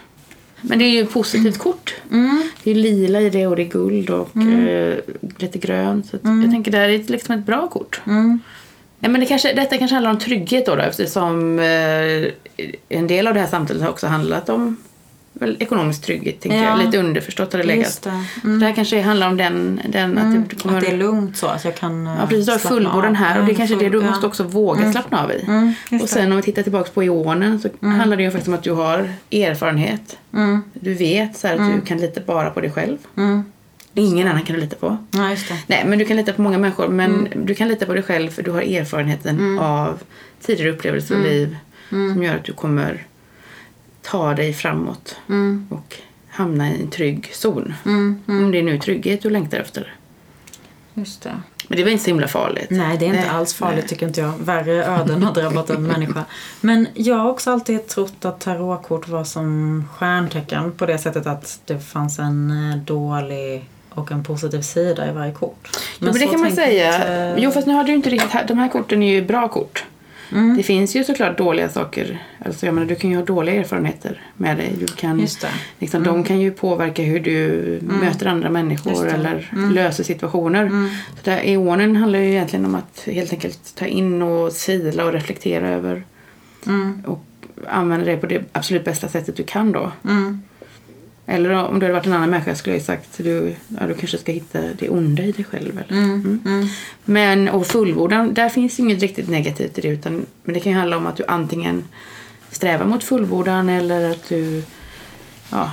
Men 0.61 0.79
det 0.79 0.85
är 0.85 0.89
ju 0.89 1.01
ett 1.01 1.11
positivt 1.11 1.57
kort. 1.57 1.95
Mm. 2.11 2.43
Det 2.63 2.71
är 2.71 2.75
lila 2.75 3.21
i 3.21 3.29
det 3.29 3.47
och 3.47 3.55
det 3.55 3.61
är 3.61 3.69
guld 3.69 4.09
och 4.09 4.37
eh, 4.37 4.99
lite 5.37 5.59
grönt. 5.59 6.05
Så 6.05 6.17
Jag 6.23 6.51
tänker 6.51 6.71
det 6.71 6.77
här 6.77 6.89
är 6.89 7.03
liksom 7.03 7.35
ett 7.35 7.45
bra 7.45 7.67
kort. 7.67 8.01
Mm. 8.07 8.39
Ja, 8.99 9.09
men 9.09 9.21
det 9.21 9.27
kanske, 9.27 9.53
detta 9.53 9.77
kanske 9.77 9.95
handlar 9.95 10.11
om 10.11 10.19
trygghet 10.19 10.65
då, 10.65 10.75
då 10.75 10.81
eftersom 10.81 11.59
eh, 11.59 12.65
en 12.89 13.07
del 13.07 13.27
av 13.27 13.33
det 13.33 13.39
här 13.39 13.47
samtalet 13.47 13.81
har 13.81 13.89
också 13.89 14.07
handlat 14.07 14.49
om 14.49 14.77
väl, 15.33 15.57
ekonomisk 15.59 16.01
trygghet. 16.01 16.41
Tänker 16.41 16.57
Ja. 16.57 16.63
jag. 16.63 16.85
Lite 16.85 16.97
underförstått 16.97 17.51
har 17.53 17.59
det 17.59 17.65
legat. 17.65 18.01
Det. 18.03 18.23
Så 18.41 18.47
det 18.47 18.65
här 18.65 18.73
kanske 18.75 19.01
handlar 19.01 19.27
om 19.27 19.37
den, 19.37 19.81
den 19.89 20.17
att 20.17 20.49
du 20.49 20.55
kommer... 20.55 20.77
Att 20.77 20.83
det 20.83 20.91
är 20.91 20.97
lugnt 20.97 21.37
så 21.37 21.47
att 21.47 21.65
jag 21.65 21.75
kan 21.75 22.07
eh, 22.07 22.13
Ja 22.19 22.27
precis, 22.27 22.45
du 22.69 22.85
har 22.85 23.05
av. 23.07 23.13
här 23.15 23.39
och 23.39 23.45
det 23.45 23.51
är 23.51 23.55
Mm, 23.55 23.55
kanske 23.55 23.75
det 23.75 23.89
du 23.89 23.99
full- 24.01 24.05
måste 24.09 24.25
ja. 24.25 24.27
också 24.27 24.43
våga 24.43 24.91
slappna 24.91 25.23
av 25.23 25.31
i. 25.31 25.43
Mm, 25.47 25.73
och 26.01 26.09
sen 26.09 26.31
om 26.31 26.37
vi 26.37 26.43
tittar 26.43 26.63
tillbaka 26.63 26.89
på 26.93 27.03
ionen 27.03 27.59
så 27.59 27.69
handlar 27.87 28.17
det 28.17 28.23
ju 28.23 28.31
faktiskt 28.31 28.47
om 28.47 28.53
att 28.53 28.63
du 28.63 28.71
har 28.71 29.09
erfarenhet. 29.31 30.17
Mm, 30.33 30.61
Du 30.73 30.93
vet 30.93 31.37
så 31.37 31.47
att 31.47 31.57
du 31.57 31.81
kan 31.85 31.97
lita 31.97 32.21
bara 32.25 32.49
på 32.49 32.61
dig 32.61 32.71
själv. 32.71 32.97
mm. 33.17 33.43
Ingen 33.93 34.27
annan 34.27 34.41
kan 34.41 34.55
du 34.55 34.61
lita 34.61 34.75
på. 34.75 34.97
Ja, 35.11 35.19
det. 35.29 35.37
Nej, 35.67 35.83
men 35.85 35.99
du 35.99 36.05
kan 36.05 36.17
lita 36.17 36.33
på 36.33 36.41
många 36.41 36.57
människor. 36.57 36.87
Men 36.87 37.11
Mm. 37.27 37.45
du 37.45 37.55
kan 37.55 37.67
lita 37.67 37.85
på 37.85 37.93
dig 37.93 38.03
själv 38.03 38.29
för 38.29 38.43
du 38.43 38.51
har 38.51 38.61
erfarenheten 38.61 39.59
av 39.59 39.99
tidigare 40.41 40.71
upplevelser 40.71 41.15
Mm. 41.15 41.25
och 41.27 41.31
liv 41.33 41.57
som 41.89 42.23
gör 42.23 42.35
att 42.35 42.43
du 42.43 42.53
kommer 42.53 43.03
ta 44.01 44.33
dig 44.33 44.53
framåt 44.53 45.15
Mm, 45.29 45.67
och 45.69 45.95
hamna 46.29 46.69
i 46.71 46.81
en 46.81 46.89
trygg 46.89 47.29
zon. 47.33 47.73
mm, 47.85 48.21
mm. 48.27 48.43
Om 48.45 48.51
det 48.51 48.57
är 48.59 48.63
nu 48.63 48.79
trygghet 48.79 49.21
du 49.21 49.29
längtar 49.29 49.57
efter. 49.59 49.93
Just 50.93 51.21
det. 51.21 51.35
Men 51.67 51.77
det 51.77 51.83
var 51.83 51.91
inte 51.91 52.03
så 52.03 52.09
himla 52.09 52.27
farligt. 52.27 52.67
Nej, 52.69 52.97
det 52.97 53.05
är 53.05 53.07
inte 53.07 53.19
Nej, 53.19 53.29
alls 53.29 53.53
farligt 53.53 53.79
nej. 53.79 53.87
tycker 53.87 54.07
inte 54.07 54.21
jag. 54.21 54.33
Värre 54.39 54.85
öden 54.85 55.23
har 55.23 55.33
drabbat 55.33 55.69
en 55.69 55.83
människa. 55.87 56.25
Men 56.61 56.87
jag 56.93 57.15
har 57.15 57.29
också 57.29 57.51
alltid 57.51 57.87
trott 57.87 58.25
att 58.25 58.39
tarotkort 58.39 59.07
var 59.07 59.23
som 59.23 59.83
stjärntecken 59.95 60.71
på 60.71 60.85
det 60.85 60.97
sättet 60.97 61.27
att 61.27 61.59
det 61.65 61.79
fanns 61.79 62.19
en 62.19 62.51
eh, 62.71 62.77
dålig 62.77 63.65
och 63.89 64.11
en 64.11 64.23
positiv 64.23 64.61
sida 64.61 65.09
i 65.09 65.13
varje 65.13 65.31
kort. 65.33 65.69
Jo, 65.99 66.05
men 66.05 66.13
det 66.13 66.27
kan 66.27 66.39
man 66.41 66.51
säga. 66.51 66.95
inte- 66.95 67.35
Jo, 67.41 67.51
fast 67.51 67.67
nu 67.67 67.73
har 67.73 67.83
du 67.83 67.93
inte 67.93 68.09
riktigt... 68.09 68.47
De 68.47 68.57
här 68.57 68.69
korten 68.69 69.03
är 69.03 69.11
ju 69.13 69.21
bra 69.25 69.47
kort. 69.47 69.85
Mm. 70.31 70.57
Det 70.57 70.63
finns 70.63 70.95
ju 70.95 71.03
såklart 71.03 71.37
dåliga 71.37 71.69
saker. 71.69 72.23
Alltså, 72.45 72.65
jag 72.65 72.75
menar, 72.75 72.87
du 72.87 72.95
kan 72.95 73.09
ju 73.09 73.15
ha 73.15 73.25
dåliga 73.25 73.55
erfarenheter 73.55 74.21
med 74.37 74.57
dig. 74.57 74.73
Du 74.79 74.85
kan, 74.87 75.19
Just 75.19 75.41
det. 75.41 75.47
liksom, 75.79 76.03
De 76.03 76.23
kan 76.23 76.39
ju 76.39 76.51
påverka 76.51 77.03
hur 77.03 77.19
du 77.19 77.79
möter 77.81 78.25
andra 78.25 78.49
människor 78.49 79.07
eller 79.07 79.49
Mm. 79.53 79.71
löser 79.71 80.03
situationer. 80.03 80.61
Mm. 80.63 80.89
Så 81.09 81.29
där, 81.29 81.37
eonen 81.43 81.95
handlar 81.95 82.19
ju 82.19 82.29
egentligen 82.31 82.65
om 82.65 82.75
att 82.75 83.03
helt 83.05 83.33
enkelt 83.33 83.75
ta 83.75 83.85
in 83.85 84.21
och 84.21 84.51
sila 84.51 85.05
och 85.05 85.13
reflektera 85.13 85.69
över 85.69 86.03
Mm. 86.67 87.01
och 87.05 87.23
använda 87.69 88.05
det 88.05 88.17
på 88.17 88.25
det 88.27 88.43
absolut 88.51 88.85
bästa 88.85 89.07
sättet 89.07 89.35
du 89.37 89.43
kan 89.43 89.71
då. 89.71 89.91
Mm. 91.31 91.45
Eller 91.45 91.63
om 91.63 91.79
du 91.79 91.85
hade 91.85 91.93
varit 91.93 92.05
en 92.05 92.13
annan 92.13 92.29
människa 92.29 92.55
skulle 92.55 92.75
jag 92.75 92.85
sagt 92.85 93.17
du, 93.17 93.55
ja, 93.79 93.87
du 93.87 93.93
kanske 93.93 94.17
ska 94.17 94.31
hitta 94.31 94.59
det 94.79 94.89
onda 94.89 95.23
i 95.23 95.31
dig 95.31 95.45
själv. 95.45 95.83
Eller? 95.87 96.03
Mm. 96.03 96.41
Mm. 96.45 96.67
Men 97.05 97.49
och 97.49 97.67
fullbordan, 97.67 98.33
där 98.33 98.49
finns 98.49 98.79
inget 98.79 99.01
riktigt 99.01 99.29
negativt 99.29 99.77
i 99.77 99.81
det. 99.81 99.87
Utan, 99.87 100.25
men 100.43 100.53
det 100.53 100.59
kan 100.59 100.71
ju 100.71 100.77
handla 100.77 100.97
om 100.97 101.07
att 101.07 101.15
du 101.15 101.23
antingen 101.27 101.83
strävar 102.49 102.85
mot 102.85 103.03
fullbordan 103.03 103.69
eller 103.69 104.11
att 104.11 104.29
du... 104.29 104.63
Ja, 105.51 105.71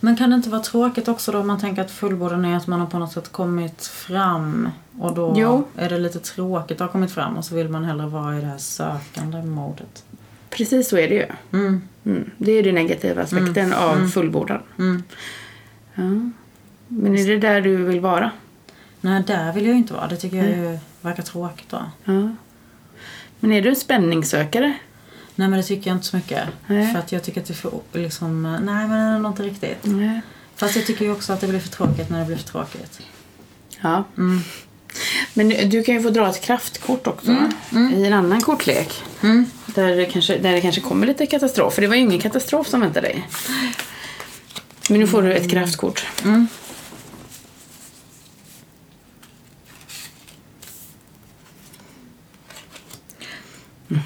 Men 0.00 0.16
kan 0.16 0.30
det 0.30 0.36
inte 0.36 0.50
vara 0.50 0.62
tråkigt 0.62 1.08
också 1.08 1.32
då 1.32 1.38
om 1.38 1.46
man 1.46 1.60
tänker 1.60 1.82
att 1.82 1.90
fullbordan 1.90 2.44
är 2.44 2.56
att 2.56 2.66
man 2.66 2.80
har 2.80 2.86
på 2.86 2.98
något 2.98 3.12
sätt 3.12 3.32
kommit 3.32 3.86
fram 3.86 4.68
och 4.98 5.14
då 5.14 5.34
Jo. 5.36 5.64
är 5.76 5.88
det 5.88 5.98
lite 5.98 6.18
tråkigt 6.18 6.80
att 6.80 6.86
ha 6.86 6.92
kommit 6.92 7.12
fram 7.12 7.36
och 7.36 7.44
så 7.44 7.54
vill 7.54 7.68
man 7.68 7.84
hellre 7.84 8.06
vara 8.06 8.38
i 8.38 8.40
det 8.40 8.46
här 8.46 8.58
sökande 8.58 9.42
modet. 9.42 10.04
Precis 10.50 10.88
så 10.88 10.98
är 10.98 11.08
det 11.08 11.14
ju. 11.14 11.26
Mm. 11.52 11.82
Mm. 12.04 12.30
Det 12.38 12.52
är 12.52 12.62
den 12.62 12.74
negativa 12.74 13.22
aspekten 13.22 13.72
av 13.72 14.08
fullbordan. 14.08 14.62
Mm. 14.78 15.02
Ja. 15.94 16.30
Men 16.88 17.18
är 17.18 17.26
det 17.26 17.38
där 17.38 17.60
du 17.60 17.76
vill 17.76 18.00
vara? 18.00 18.30
Nej, 19.00 19.22
där 19.26 19.52
vill 19.52 19.66
jag 19.66 19.76
inte 19.76 19.94
vara. 19.94 20.06
Det 20.06 20.16
tycker 20.16 20.36
jag 20.36 20.48
ju 20.48 20.78
verkar 21.00 21.22
tråkigt 21.22 21.68
då. 21.68 21.82
Ja. 22.04 22.34
Men 23.40 23.52
är 23.52 23.62
du 23.62 23.68
en 23.68 23.76
spänningssökare? 23.76 24.74
Nej, 25.34 25.48
men 25.48 25.58
det 25.58 25.62
tycker 25.62 25.90
jag 25.90 25.96
inte 25.96 26.06
så 26.06 26.16
mycket. 26.16 26.48
Nej. 26.66 26.92
För 26.92 26.98
att 26.98 27.12
jag 27.12 27.22
tycker 27.22 27.40
att 27.40 27.46
det 27.46 27.52
är 27.52 27.54
för 27.54 27.80
liksom, 27.92 28.42
nej 28.42 28.88
men 28.88 28.90
det 28.90 29.16
är 29.16 29.18
nog 29.18 29.32
inte 29.32 29.42
riktigt. 29.42 29.78
Nej. 29.82 30.20
Fast 30.54 30.76
jag 30.76 30.86
tycker 30.86 31.04
ju 31.04 31.12
också 31.12 31.32
att 31.32 31.40
det 31.40 31.48
blir 31.48 31.60
för 31.60 31.68
tråkigt 31.68 32.10
när 32.10 32.20
det 32.20 32.26
blir 32.26 32.36
för 32.36 32.48
tråkigt. 32.48 33.00
Ja. 33.82 34.04
Mm. 34.16 34.40
Men 35.34 35.70
du 35.70 35.82
kan 35.82 35.94
ju 35.94 36.02
få 36.02 36.10
dra 36.10 36.28
ett 36.28 36.40
kraftkort 36.40 37.06
också 37.06 37.36
i 37.72 38.06
en 38.06 38.12
annan 38.12 38.40
kortlek. 38.40 39.02
Mm. 39.22 39.46
Där 39.66 39.96
det, 39.96 40.04
kanske, 40.04 40.38
där 40.38 40.52
det 40.52 40.60
kanske 40.60 40.80
kommer 40.80 41.06
lite 41.06 41.26
katastrof. 41.26 41.74
För 41.74 41.82
det 41.82 41.88
var 41.88 41.94
ju 41.94 42.00
ingen 42.00 42.20
katastrof 42.20 42.68
som 42.68 42.80
väntade 42.80 43.06
dig. 43.06 43.28
Men 44.88 45.00
nu 45.00 45.06
får 45.06 45.22
du 45.22 45.32
ett 45.32 45.50
kraftkort. 45.50 46.06
Mm. 46.24 46.46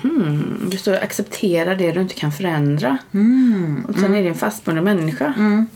Mm. 0.05 0.69
Det 0.71 0.77
står 0.77 0.95
acceptera 0.95 1.75
det 1.75 1.93
du 1.93 2.01
inte 2.01 2.15
kan 2.15 2.33
förändra. 2.33 2.99
Mm. 3.15 3.85
Och 3.89 3.95
sen 3.95 4.15
är 4.15 4.23
det 4.23 4.29
en 4.29 4.35
fastbunden 4.35 4.85
människa. 4.85 5.35
Mm. 5.37 5.67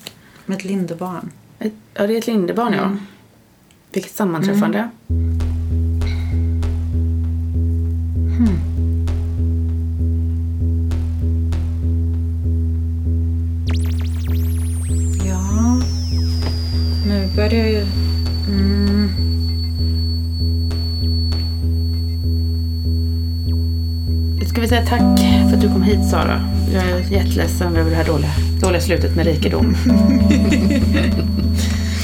Med 0.47 0.57
ett 0.57 0.65
lindebarn. 0.65 1.31
Ett, 1.59 1.73
ja, 1.95 2.07
det 2.07 2.15
är 2.15 2.19
ett 2.19 2.27
lindebarn 2.27 2.73
ja. 2.73 2.97
Vilket 3.97 4.17
sammanträffande. 4.17 4.89
Ja. 15.27 15.81
Nu 17.07 17.29
börjar 17.37 17.67
ju... 17.67 17.87
Mm. 18.49 19.09
Ska 24.49 24.61
vi 24.61 24.69
säga 24.69 24.87
tack 24.87 25.21
för 25.49 25.55
att 25.57 25.61
du 25.61 25.69
kom 25.69 25.83
hit 25.83 26.11
Sara. 26.11 26.41
Jag 26.75 26.85
är 26.85 27.13
jätteledsen 27.13 27.77
över 27.77 27.91
det 27.91 27.97
här 27.97 28.07
dåliga, 28.07 28.31
dåliga 28.61 28.81
slutet 28.81 29.17
med 29.17 29.27
rikedom. 29.27 29.77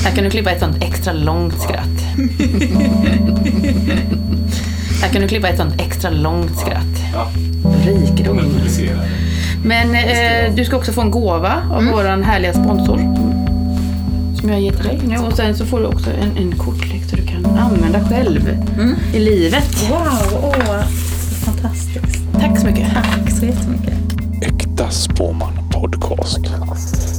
här 0.04 0.10
kan 0.14 0.24
du 0.24 0.30
klippa 0.30 0.50
ett 0.50 0.60
sånt 0.60 0.76
extra 0.84 1.12
långt 1.12 1.60
skratt. 1.62 2.02
här 5.02 5.08
kan 5.12 5.22
du 5.22 5.28
klippa 5.28 5.48
ett 5.48 5.56
sånt 5.58 5.74
extra 5.80 6.10
långt 6.10 6.58
skratt. 6.58 7.00
Ja, 7.14 7.28
Rikedom. 7.84 8.40
Men 9.64 9.94
eh, 9.94 10.54
du 10.56 10.64
ska 10.64 10.76
också 10.76 10.92
få 10.92 11.00
en 11.00 11.10
gåva 11.10 11.62
av 11.72 11.80
Mm. 11.80 11.92
våran 11.92 12.22
härliga 12.24 12.52
sponsor. 12.52 12.98
Som 14.40 14.48
jag 14.48 14.60
ger 14.60 14.72
till 14.72 14.84
dig 14.84 15.00
nu. 15.08 15.16
Och 15.18 15.32
sen 15.36 15.54
så 15.56 15.66
får 15.66 15.80
du 15.80 15.86
också 15.86 16.10
en, 16.10 16.36
en 16.36 16.52
kortlek 16.58 17.02
så 17.10 17.16
du 17.16 17.22
kan 17.26 17.46
använda 17.58 18.08
själv 18.08 18.48
Mm. 18.78 18.94
i 19.14 19.18
livet. 19.18 19.88
Wow, 19.90 20.42
åh, 20.42 20.82
fantastiskt. 21.44 22.22
Tack 22.40 22.58
så 22.60 22.66
mycket. 22.66 22.88
Tack 22.94 23.30
så 23.30 23.46
jättemycket. 23.46 23.94
Äkta 24.42 24.90
Spåman 24.90 25.52
Podcast. 25.82 26.40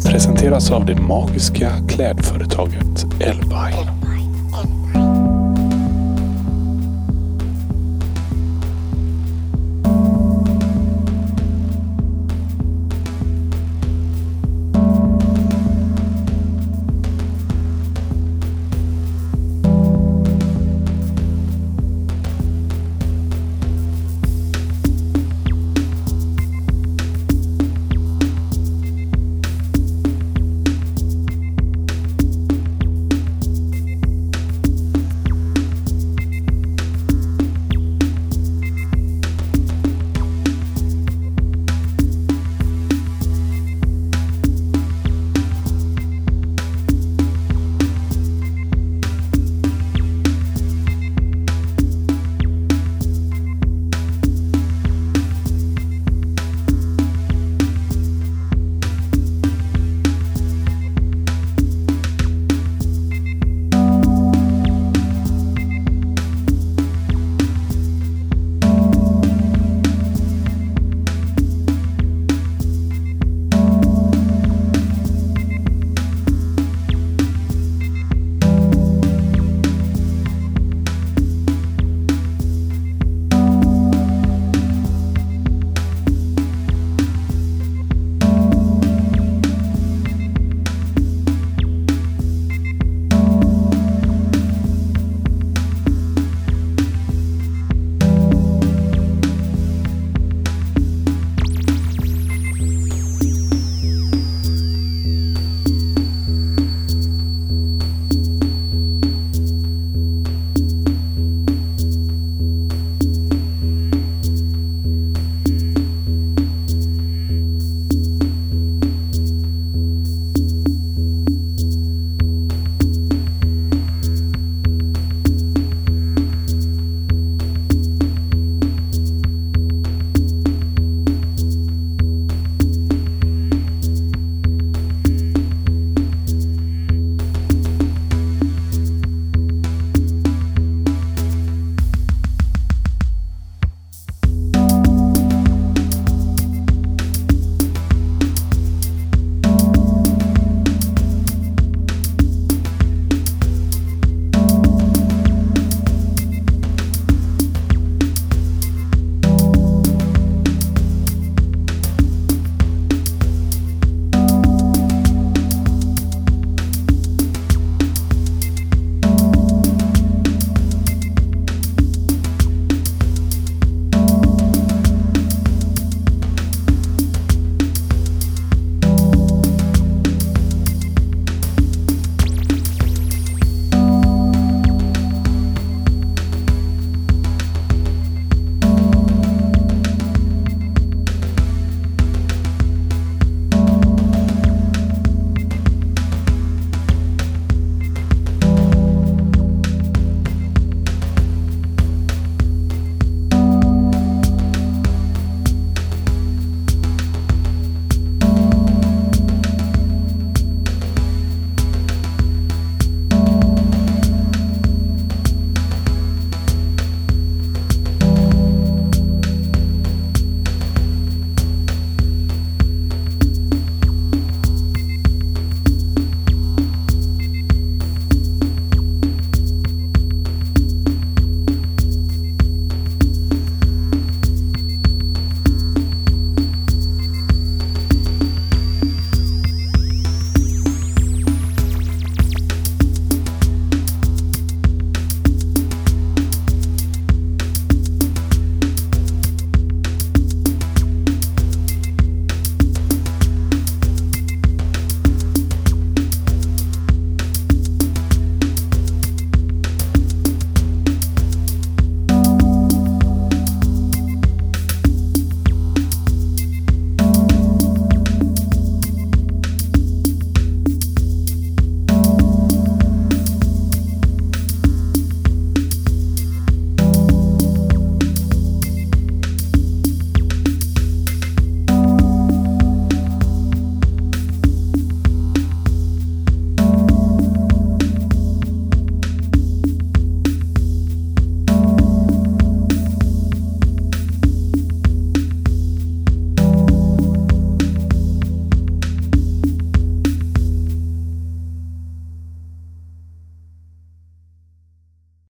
Presenteras 0.06 0.72
av 0.72 0.86
det 0.86 1.02
magiska 1.02 1.72
klädföretaget 1.88 3.06
Elbine. 3.20 4.03